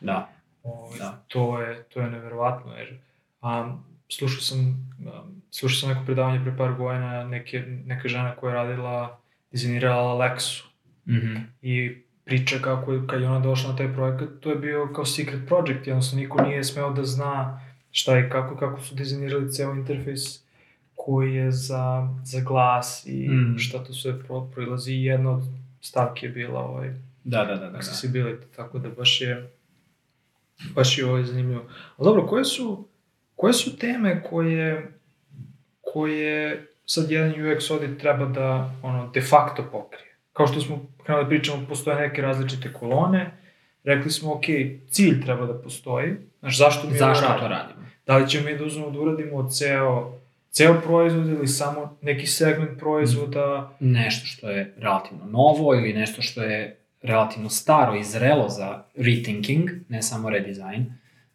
[0.00, 0.28] Da.
[0.62, 1.24] Ovaj, da.
[1.28, 2.98] To je, to je neverovatno, jer
[3.42, 8.50] um, slušao sam, um, slušao sam neko predavanje pre par godina neke, neka žena koja
[8.50, 9.20] je radila,
[9.52, 10.64] dizajnirala Alexu.
[11.06, 11.42] Mm -hmm.
[11.62, 15.04] I priča kako je, kad je ona došla na taj projekat, to je bio kao
[15.04, 17.60] secret project, jednostavno niko nije smeo da zna
[17.90, 20.44] šta i kako, kako su dizajnirali ceo interfejs
[20.94, 23.58] koji je za, za glas i mm.
[23.58, 25.42] šta to sve pro, proilazi i jedna od
[25.80, 28.56] stavki je bila ovaj, da, da, da, da, accessibility, da.
[28.56, 29.50] tako da baš je
[30.74, 31.64] baš je ovaj zanimljivo.
[31.96, 32.88] Ali dobro, koje su,
[33.40, 34.92] koje su teme koje,
[35.80, 40.10] koje sad jedan UX audit treba da ono, de facto pokrije?
[40.32, 43.30] kao što smo krenuli da pričamo, postoje neke različite kolone,
[43.84, 44.44] rekli smo, ok,
[44.90, 47.80] cilj treba da postoji, znaš, zašto mi zašto to radimo?
[48.06, 50.12] Da li ćemo mi da uzmemo da uradimo ceo,
[50.50, 53.76] ceo proizvod ili samo neki segment proizvoda?
[53.80, 59.70] Nešto što je relativno novo ili nešto što je relativno staro i zrelo za rethinking,
[59.88, 60.84] ne samo redesign,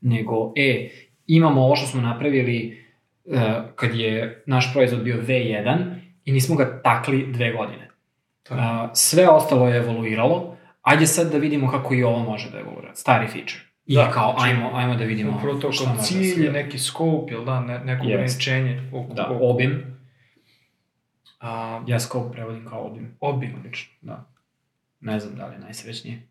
[0.02, 0.90] nego, e,
[1.28, 2.86] imamo ovo što smo napravili
[3.26, 3.40] uh,
[3.76, 5.96] kad je naš proizvod bio V1
[6.26, 7.90] i nismo ga takli dve godine.
[8.50, 12.96] A, sve ostalo je evoluiralo, ajde sad da vidimo kako i ovo može da evoluira,
[12.96, 13.60] stari feature.
[13.86, 17.46] I da, kao, znači, ajmo, ajmo da vidimo Upravo to kao cilj, neki scope, jel
[17.46, 18.14] da, ne, neko yes.
[18.14, 18.90] ograničenje.
[19.14, 19.40] Da, oko.
[19.42, 19.98] obim.
[21.40, 23.18] A, ja scope prevodim kao obim.
[23.20, 23.56] Obim.
[23.60, 24.26] Obično, da.
[25.00, 26.22] Ne znam da li je najsrećnije.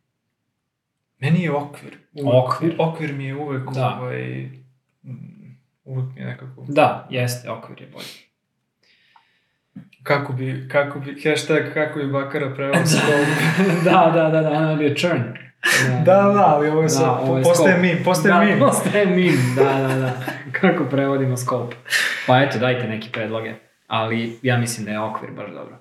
[1.18, 1.98] Meni je okvir.
[2.12, 2.74] Uvek, Okvir.
[2.78, 3.98] Okvir mi je uvek, Da.
[4.00, 4.48] ovaj,
[5.84, 6.64] uvek mi je nekako...
[6.68, 8.24] Da, jeste, okvir je bolji.
[10.02, 13.14] Kako bi, kako bi, hashtag kako bi Bakara preveo scope.
[13.90, 15.22] da, da, da, da, ono je churn.
[16.04, 17.86] da, da, ali ovo je sad, ovo je postaje scope.
[17.86, 18.58] mim, postaje da, mim.
[18.58, 20.12] Postaje mim, da, da, da.
[20.60, 21.76] Kako prevodimo scope.
[22.26, 23.54] Pa eto, dajte neki predloge.
[23.86, 25.78] Ali ja mislim da je okvir baš dobro.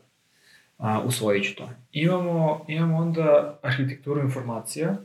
[0.78, 1.70] A, usvojit ću to.
[1.92, 4.96] Imamo, imamo onda arhitekturu informacija,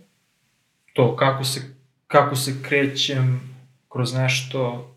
[0.93, 1.61] to kako se,
[2.07, 3.48] kako se krećem
[3.89, 4.95] kroz nešto,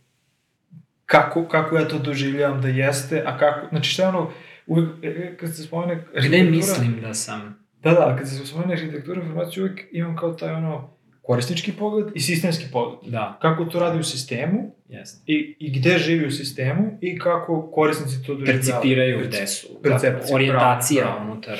[1.06, 4.32] kako, kako ja to doživljavam da jeste, a kako, znači šta je ono,
[4.68, 7.62] uvijek, e, e, kad se spomene Gde mislim da sam...
[7.84, 10.90] Da, da, kad se spomene arhitektura informacija, uvijek imam kao taj ono
[11.22, 13.12] korisnički pogled i sistemski pogled.
[13.12, 15.24] Da, Kako to radi u sistemu jeste.
[15.26, 18.60] i, i gde živi u sistemu i kako korisnici to doživljavaju.
[18.64, 19.68] Percipiraju Perci- gde su.
[19.84, 21.32] percepcija, Zapravo, Orijentacija bravo, bravo.
[21.32, 21.60] unutar...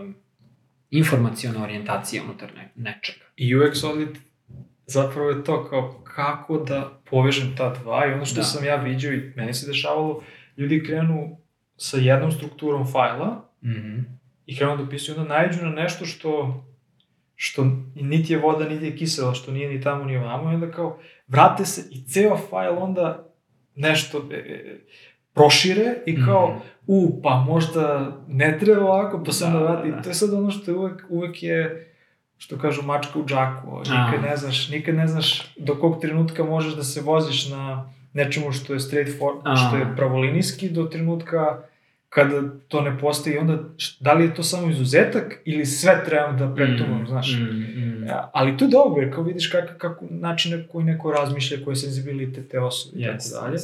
[0.00, 0.14] Um,
[0.90, 3.24] informacijona orijentacija unutar ne, nečega.
[3.36, 4.16] I UX audit
[4.86, 8.42] zapravo je to kao kako da povežem ta dva i ono što Da.
[8.42, 10.22] sam ja vidio i meni se dešavalo,
[10.56, 11.36] ljudi krenu
[11.76, 13.98] sa jednom strukturom fajla Mhm.
[14.46, 16.64] i krenu da opisuju, onda najđu na nešto što
[17.36, 17.64] što
[17.96, 20.98] niti je voda, niti je kisela, što nije ni tamo ni ovamo, i onda kao
[21.28, 23.24] vrate se i ceo fajl onda
[23.76, 24.78] nešto e, e,
[25.34, 26.58] prošire i kao, Mhm.
[26.86, 27.84] u, pa možda
[28.28, 29.90] ne treba ovako, pa se onda Da, vrati.
[29.90, 30.02] da, da.
[30.02, 31.94] To je sad ono što je uvek, uvek je,
[32.38, 33.68] što kažu, mačka u džaku.
[33.68, 33.82] ovaj.
[33.82, 38.52] Nikad ne znaš, nikad ne znaš do kog trenutka možeš da se voziš na nečemu
[38.52, 39.56] što je straight for, A.
[39.56, 41.58] što je pravolinijski do trenutka
[42.08, 42.34] kada
[42.68, 43.58] to ne postoji, onda
[44.00, 47.32] da li je to samo izuzetak ili sve trebam da pretumam, Mm, znaš.
[47.32, 48.04] mm, mm.
[48.06, 51.64] Ja, ali to je dobro, jer kao vidiš kako, kako način na koji neko razmišlja,
[51.64, 53.58] koji je senzibilitet te osobe i Jeste, tako dalje.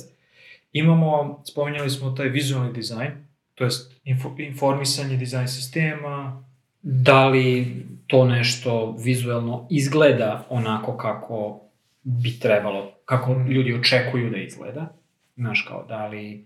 [0.73, 3.11] Imamo, spominjali smo taj vizualni dizajn,
[3.55, 6.45] to jest info, informisanje dizajn sistema,
[6.87, 7.77] Da li
[8.07, 11.61] to nešto vizuelno izgleda onako kako
[12.03, 13.47] bi trebalo, kako Mm.
[13.47, 14.93] ljudi očekuju da izgleda?
[15.37, 16.45] Znaš, kao, da li...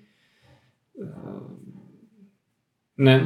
[0.95, 1.05] e,
[2.97, 3.21] Ne,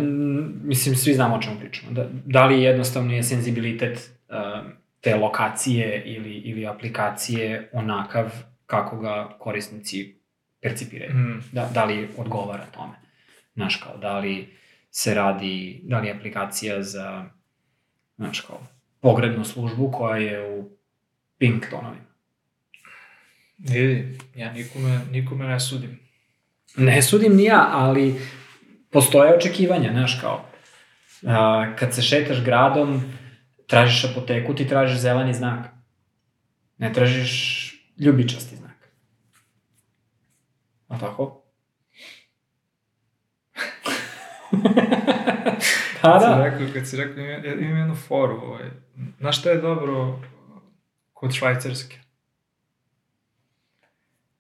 [0.65, 1.93] mislim, svi znamo o čemu pričamo.
[1.93, 3.99] Da, da li jednostavno je senzibilitet
[4.29, 4.35] e,
[5.01, 8.33] te lokacije ili, ili aplikacije onakav
[8.67, 10.15] kako ga korisnici
[10.61, 11.15] percipiraju?
[11.15, 11.43] mm.
[11.53, 12.95] da, da li odgovara tome.
[13.55, 14.57] Znaš, kao, da li
[14.93, 17.25] se radi, da li je aplikacija za,
[18.17, 18.61] znaš, kao,
[19.01, 20.71] pogrebnu službu koja je u
[21.39, 22.05] pink tonovima.
[23.59, 26.01] vidi, ja nikome, nikome ne sudim.
[26.77, 28.21] Ne sudim ni ja, ali
[28.91, 30.45] postoje očekivanja, znaš, kao,
[31.27, 33.03] a, kad se šetaš gradom,
[33.67, 35.67] tražiš apoteku, ti tražiš zeleni znak.
[36.79, 37.69] Ne tražiš
[37.99, 38.93] ljubičasti znak.
[40.89, 41.43] A tako?
[46.03, 46.45] pa Kad si da.
[46.45, 48.71] rekao, kad si rekao, imam, ja imam jednu foru, ovaj.
[49.19, 50.21] Znaš šta je dobro
[51.13, 51.99] kod švajcarske?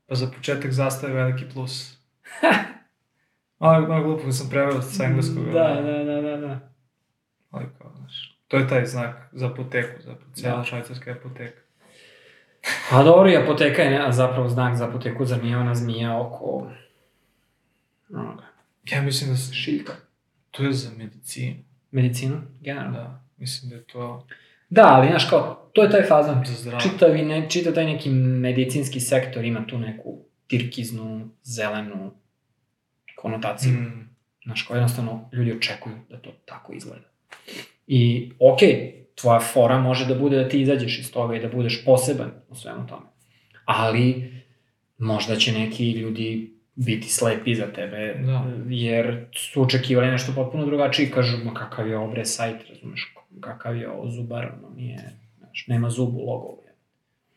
[0.06, 1.98] Pa za početak zastave veliki plus.
[3.58, 5.44] Malo, malo glupo kad sam preveo sa engleskog.
[5.44, 6.60] Da, da, da, da, da.
[7.50, 10.64] Ali kao, znaš, to je taj znak za apoteku, za cijela Da.
[10.64, 11.60] švajcarska apoteka.
[12.90, 16.70] A dobro, i apoteka je ne, zapravo znak za apoteku, zar nije ona zmija oko...
[18.14, 18.42] onoga,
[18.84, 19.92] Ja mislim da se, šiljka.
[20.53, 21.57] To je za medicinu.
[21.90, 22.98] Medicinu, generalno.
[22.98, 24.26] Da, mislim da je to
[24.72, 26.44] Da, ali znaš kao, to je taj fazan.
[26.46, 26.90] za zdravlje.
[26.90, 32.12] Čitavi, ne, čitav taj neki medicinski sektor ima tu neku tirkiznu, zelenu
[33.16, 33.72] konotaciju.
[33.72, 34.09] Mm.
[34.44, 37.09] Znaš, kao jednostavno ljudi očekuju da to tako izgleda.
[37.86, 41.84] I, okej, tvoja fora može da bude da ti izađeš iz toga i da budeš
[41.84, 43.07] poseban u svemu tome.
[43.64, 44.32] Ali,
[44.98, 48.44] možda će neki ljudi biti slepi za tebe, Da.
[48.68, 53.76] jer su očekivali nešto potpuno drugačije i kažu, ma kakav je obre sajt, razumeš, kakav
[53.76, 54.98] je ovo zubar, ono nije,
[55.38, 56.62] znaš, nema zub u logovu.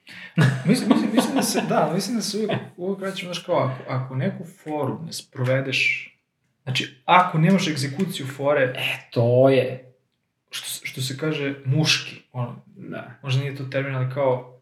[0.65, 3.93] Mislim, mislim, mislim da se, da, mislim da se uvijek, uvijek vraćam, znaš kao, ako,
[3.93, 6.11] ako neku foru ne sprovedeš,
[6.63, 9.93] znači, ako nemaš egzekuciju fore, E, to je,
[10.49, 14.59] što, što se kaže muški, ono, da, možda nije to termin, ali kao,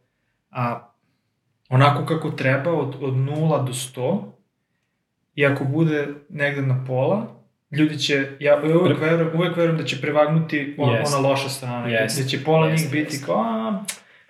[0.52, 0.90] a,
[1.70, 4.33] onako kako treba, od, od 0 do 100,
[5.36, 7.28] i ako bude negde na pola,
[7.72, 11.14] ljudi će, ja uvek verujem, uvek verujem da će prevagnuti on, Jest.
[11.16, 12.22] ona loša strana, Jest.
[12.22, 13.26] da će pola Jest, njih biti jest.
[13.26, 13.84] kao, a,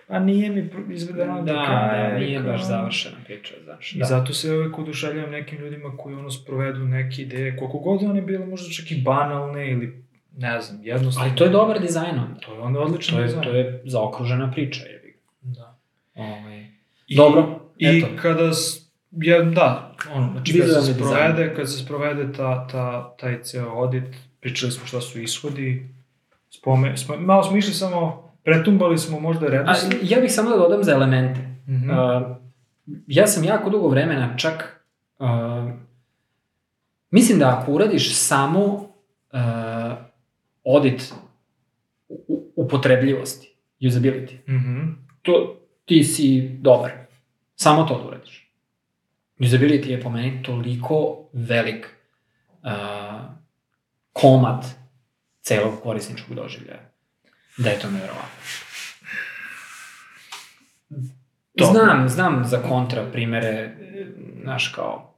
[0.08, 2.10] a nije mi izvedeno do da, kraja.
[2.10, 3.92] da, i nije kao- baš završena priča, znaš.
[3.92, 4.04] I Da.
[4.04, 8.46] zato se uvek oduševljam nekim ljudima koji ono sprovedu neke ideje, koliko god one bile
[8.46, 10.04] možda čak i banalne ili
[10.36, 11.28] ne znam, jednostavno.
[11.28, 12.40] Ali to je dobar dizajn onda.
[12.40, 13.42] To je onda odličan To je, dizajn.
[13.44, 15.14] to je zaokružena priča, je.
[15.42, 15.76] Da.
[16.14, 16.66] Ovaj.
[17.08, 18.06] I, Dobro, I eto.
[18.16, 23.42] kada, s- ja, da, ono, znači kada se sprovede, kad se sprovede ta, ta, taj
[23.42, 24.04] ceo audit,
[24.40, 25.88] pričali smo šta su ishodi,
[26.50, 29.98] spome, smo, malo smo išli samo pretumbali smo možda A, redoslijed.
[30.02, 31.40] ja bih samo da dodam za elemente.
[31.68, 31.90] Mhm.
[31.90, 31.96] Uh,
[33.06, 34.84] ja sam jako dugo vremena čak...
[35.18, 35.28] Uh,
[37.10, 38.84] mislim da ako uradiš samo uh,
[40.66, 41.12] audit
[42.56, 44.88] upotrebljivosti, usability, Mhm.
[45.22, 46.90] to ti si dobar.
[47.56, 48.43] Samo to da uradiš.
[49.44, 51.86] Usability je po meni toliko velik
[52.62, 52.70] uh,
[54.12, 54.64] komad
[55.42, 56.90] celog korisničkog doživljaja.
[57.56, 58.28] Da je to nevjerovatno.
[61.54, 61.72] Dobro.
[61.72, 63.76] Znam, znam za kontra primere,
[64.42, 65.14] znaš kao,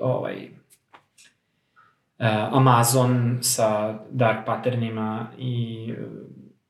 [0.00, 0.48] ovaj, e,
[2.50, 6.04] Amazon sa dark patternima i e,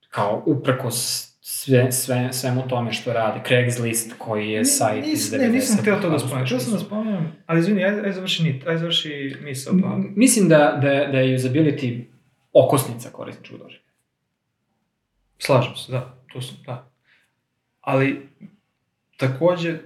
[0.09, 5.38] kao uprkos sve, sve, svemu tome što rade, Craigslist koji je sajt iz Nis, 90.
[5.38, 6.47] ne, nisam htio to da spomenem.
[6.47, 9.99] Htio sam da spomenem, ali izvini, aj, aj završi nit, aj završi misao, pa...
[10.16, 12.05] Mislim da, da, da je usability
[12.53, 13.92] okosnica korisničkog doživljaja.
[15.38, 16.90] Slažem se, da, to sam, da.
[17.80, 18.28] Ali,
[19.16, 19.78] takođe,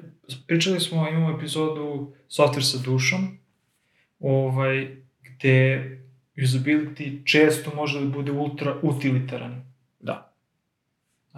[0.46, 3.38] pričali smo, imamo epizodu Software sa dušom,
[4.20, 5.90] ovaj, gde
[6.36, 9.68] usability često može da bude ultra utilitaran.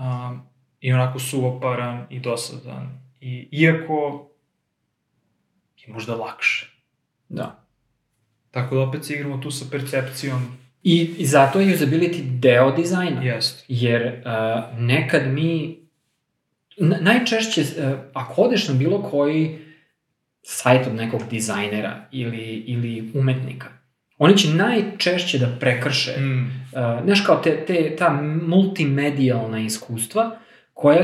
[0.00, 0.42] Um,
[0.80, 3.00] I onako suvoparan i dosadan.
[3.20, 4.28] I, iako
[5.76, 6.66] je možda lakše.
[7.28, 7.64] Da.
[8.50, 10.56] Tako da opet se igramo tu sa percepcijom.
[10.82, 13.22] I, I zato je usability deo dizajna.
[13.22, 13.64] Jest.
[13.68, 15.78] Jer uh, nekad mi,
[16.78, 19.58] n- najčešće, uh, ako odeš na bilo koji
[20.42, 23.68] sajt od nekog dizajnera ili, ili umetnika,
[24.22, 26.40] oni će najčešće da prekrše, Mm.
[26.72, 30.30] uh, znaš kao te, te, ta multimedijalna iskustva,
[30.74, 31.02] koja,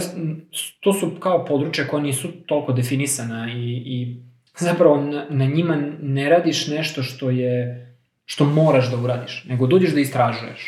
[0.81, 4.17] to su kao područja koja nisu toliko definisana i, i
[4.59, 7.87] zapravo na, na njima ne radiš nešto što je,
[8.25, 10.67] što moraš da uradiš, nego dođeš da istražuješ.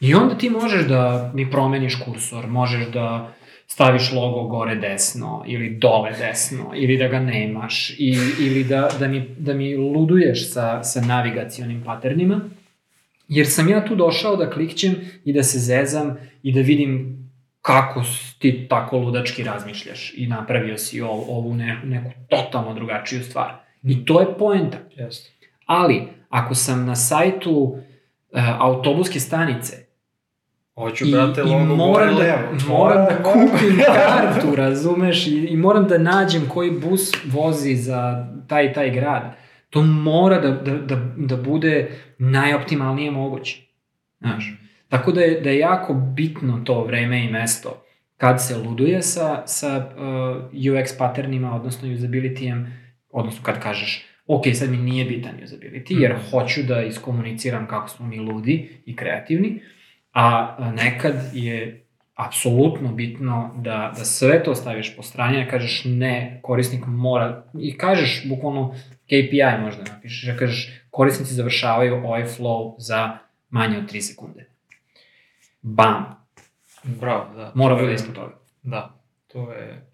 [0.00, 3.32] I onda ti možeš da mi promeniš kursor, možeš da
[3.72, 9.08] staviš logo gore desno ili dole desno ili da ga nemaš i, ili da, da,
[9.08, 12.40] mi, da mi luduješ sa, sa navigacionim paternima.
[13.28, 14.94] Jer sam ja tu došao da klikćem
[15.24, 17.20] i da se zezam i da vidim
[17.62, 18.02] kako
[18.38, 23.52] ti tako ludački razmišljaš i napravio si ov, ovu ne, neku totalno drugačiju stvar.
[23.82, 24.78] I to je poenta.
[24.96, 25.32] Jest.
[25.66, 27.78] Ali, ako sam na sajtu uh,
[28.58, 29.89] autobuske stanice
[30.80, 32.38] Hoću, i, brate, i moram, da, levo.
[32.68, 38.72] moram da kupim kartu, razumeš, i, i moram da nađem koji bus vozi za taj
[38.72, 39.22] taj grad,
[39.70, 43.62] to mora da, da, da, da bude najoptimalnije moguće.
[44.18, 44.52] Znaš,
[44.88, 47.82] tako da je, da je jako bitno to vreme i mesto
[48.16, 50.02] kad se luduje sa, sa uh,
[50.72, 52.66] UX patternima, odnosno usability-em,
[53.10, 56.20] odnosno kad kažeš ok, sad mi nije bitan usability, jer Mhm.
[56.30, 59.79] hoću da iskomuniciram kako smo mi ludi i kreativni, a
[60.12, 66.40] a nekad je apsolutno bitno da, da sve to staviš po strani, da kažeš ne,
[66.42, 73.18] korisnik mora, i kažeš bukvalno KPI možda napišeš, da kažeš korisnici završavaju ovaj flow za
[73.50, 74.46] manje od 3 sekunde.
[75.62, 76.20] Bam,
[76.82, 77.52] Bravo, da.
[77.54, 78.38] mora bude ispod toga.
[78.62, 78.94] Da,
[79.26, 79.86] to je...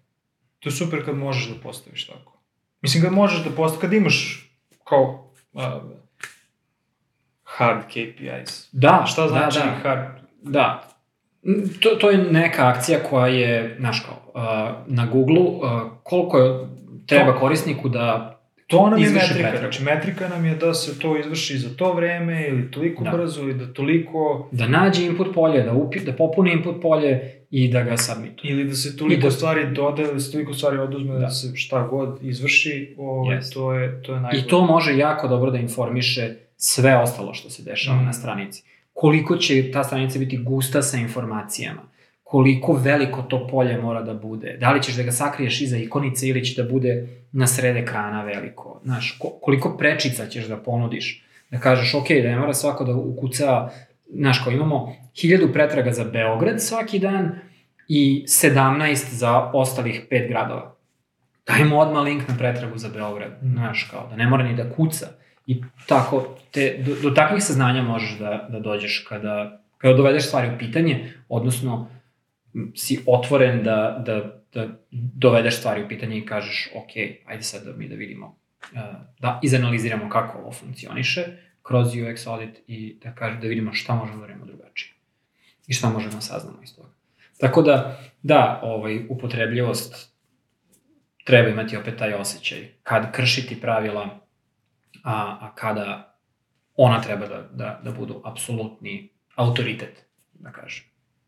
[0.59, 2.39] To je super kad možeš da postaviš tako.
[2.81, 4.49] Mislim, kad možeš da postaviš, kad imaš
[4.83, 5.63] kao uh,
[7.57, 8.69] hard KPIs.
[8.71, 9.71] Da, Šta znači da, da.
[9.71, 10.05] hard?
[10.43, 10.83] Da.
[11.43, 14.43] Mm, To, to je neka akcija koja je, znaš kao, uh,
[14.87, 15.61] na Google uh,
[16.03, 16.67] koliko je,
[17.05, 18.33] treba To- korisniku da
[18.67, 19.33] To nam je metrika.
[19.33, 19.57] pretragu.
[19.59, 23.09] Znači, metrika nam je da se to izvrši za to vreme ili toliko Da.
[23.09, 24.49] brzo ili da toliko...
[24.51, 28.53] da nađe input polje, da, upi, da popuni input polje i da ga submituje.
[28.53, 31.29] Ili da se toliko I da- stvari dodaje, da se toliko stvari oduzme, da, Da.
[31.29, 33.53] se šta god izvrši, ovo, Jest.
[33.53, 34.41] to je, to je najbolje.
[34.41, 38.05] I to može jako dobro da informiše sve ostalo što se dešava Mm.
[38.05, 38.63] na stranici.
[38.93, 41.81] Koliko će ta stranica biti gusta sa informacijama,
[42.23, 46.27] koliko veliko to polje mora da bude, da li ćeš da ga sakriješ iza ikonice
[46.27, 51.23] ili će da bude na sred ekrana veliko, znaš, ko- koliko prečica ćeš da ponudiš,
[51.51, 53.69] da kažeš, ok, da ne mora svako da ukuca,
[54.09, 57.39] znaš, kao imamo hiljadu pretraga za Beograd svaki dan
[57.87, 58.75] i 17
[59.09, 60.75] za ostalih pet gradova.
[61.47, 63.51] Dajmo odmah link na pretragu za Beograd, Mm.
[63.51, 65.07] znaš, kao, da ne mora ni da kuca.
[65.47, 70.55] I tako, te, do, do takvih saznanja možeš da, da dođeš kada, kada dovedeš stvari
[70.55, 71.89] u pitanje, odnosno
[72.75, 76.91] si otvoren da, da, da dovedeš stvari u pitanje i kažeš, ok,
[77.25, 78.37] ajde sad da mi da vidimo,
[79.19, 81.23] da izanaliziramo kako ovo funkcioniše
[81.63, 84.93] kroz UX audit i da, kažem, da vidimo šta možemo da radimo drugačije
[85.67, 86.89] i šta možemo da saznamo iz toga.
[87.39, 90.17] Tako da, da, ovaj, upotrebljivost
[91.23, 94.26] treba imati opet taj osjećaj kad kršiti pravila,
[95.07, 96.17] a, a kada
[96.75, 100.85] ona treba da, da, da budu apsolutni autoritet, da kažem.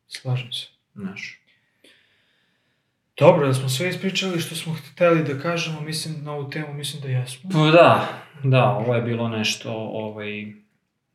[0.07, 0.67] Slažem se.
[0.93, 1.39] Znaš.
[3.17, 7.01] Dobro, da smo sve ispričali što smo hteli da kažemo, mislim, na ovu temu, mislim
[7.03, 7.49] da jesmo.
[7.53, 8.07] Pa da,
[8.43, 10.53] da, ovo je bilo nešto, ovaj,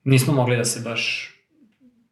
[0.04, 1.30] nismo mogli da se baš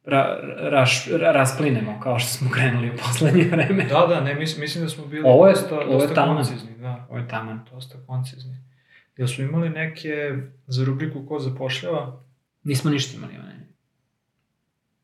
[0.05, 3.85] ra, raš, ra, rasplinemo kao što smo krenuli u poslednje vreme.
[3.85, 6.37] Da, da, ne, mislim, mislim da smo bili Ovo je- dosta, ovo je dosta taman.
[6.37, 6.79] koncizni.
[6.79, 7.65] Da, Ovo je taman.
[7.73, 8.57] dosta koncizni.
[9.17, 10.37] Jel smo imali neke
[10.67, 12.25] za rubriku ko zapošljava?
[12.65, 13.67] Nismo ništa imali, ne.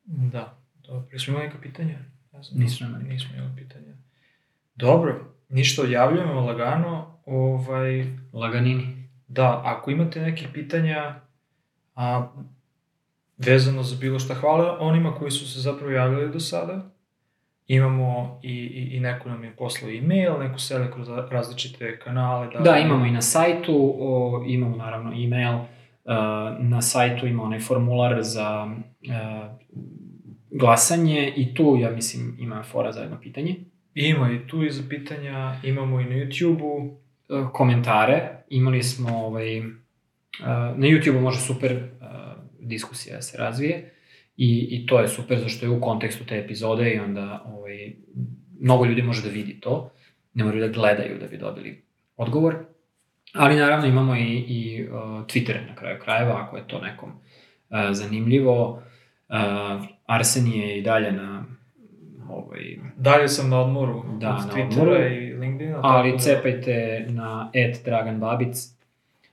[0.04, 1.08] Da, dobro.
[1.12, 1.98] Jesmo imali neka pitanja?
[2.32, 3.04] Ja znam, Nismo imali.
[3.04, 3.94] Nismo imali pitanja.
[4.76, 7.18] Dobro, ništa odjavljujemo lagano.
[7.26, 9.08] Ovaj, Laganini.
[9.28, 11.20] Da, ako imate nekih pitanja
[11.94, 12.32] a,
[13.38, 16.90] vezano za bilo šta, hvala onima koji su se zapravo javili do sada.
[17.68, 22.48] Imamo i, i, i neko nam je poslao e-mail, neko sele kroz različite kanale.
[22.64, 25.64] Da, imamo i na sajtu, o, imamo naravno e-mail, uh,
[26.58, 29.56] na sajtu ima onaj formular za uh,
[30.50, 33.56] glasanje i tu, ja mislim, ima fora za jedno pitanje.
[33.94, 36.98] Ima i tu i za pitanja, imamo i na YouTube-u.
[37.28, 39.66] Uh, komentare, imali smo ovaj, uh,
[40.76, 42.08] na YouTube može super uh,
[42.60, 43.94] diskusija da se razvije
[44.38, 47.92] i, i to je super zašto je u kontekstu te epizode i onda ovaj,
[48.60, 49.90] mnogo ljudi može da vidi to,
[50.34, 51.82] ne moraju da gledaju da bi dobili
[52.16, 52.56] odgovor.
[53.34, 57.16] Ali naravno imamo i, i uh, Twitter na kraju krajeva, ako je to nekom uh,
[57.92, 58.82] zanimljivo.
[59.28, 59.34] Uh,
[60.06, 61.44] Arsen je i dalje na
[62.28, 62.60] ovaj,
[62.96, 64.94] Dalje sam na odmoru Da, od na Twittera odmoru.
[64.94, 65.80] i LinkedIna.
[65.82, 66.74] ali da- cepajte
[67.08, 68.68] na et Dragan Babic, uh,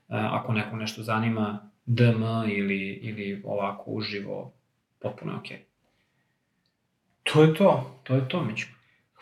[0.09, 1.47] ako neko nešto zanima,
[1.85, 4.51] DM ili, ili ovako uživo,
[5.05, 5.59] potpuno je okej.
[7.23, 7.99] To je to.
[8.03, 8.71] To je to, Mićko.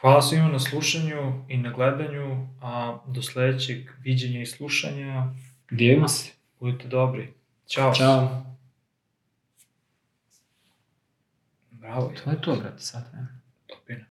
[0.01, 5.23] Hvala svima na slušanju i na gledanju, a do sledećeg viđenja i slušanja
[5.71, 6.31] Divimo se.
[6.59, 7.33] budite dobri.
[7.67, 7.93] Ćao.
[7.93, 8.45] Ćao.
[11.71, 12.13] Bravo.
[12.23, 13.39] To je to, brate, sad vremena.
[13.67, 14.05] Topina.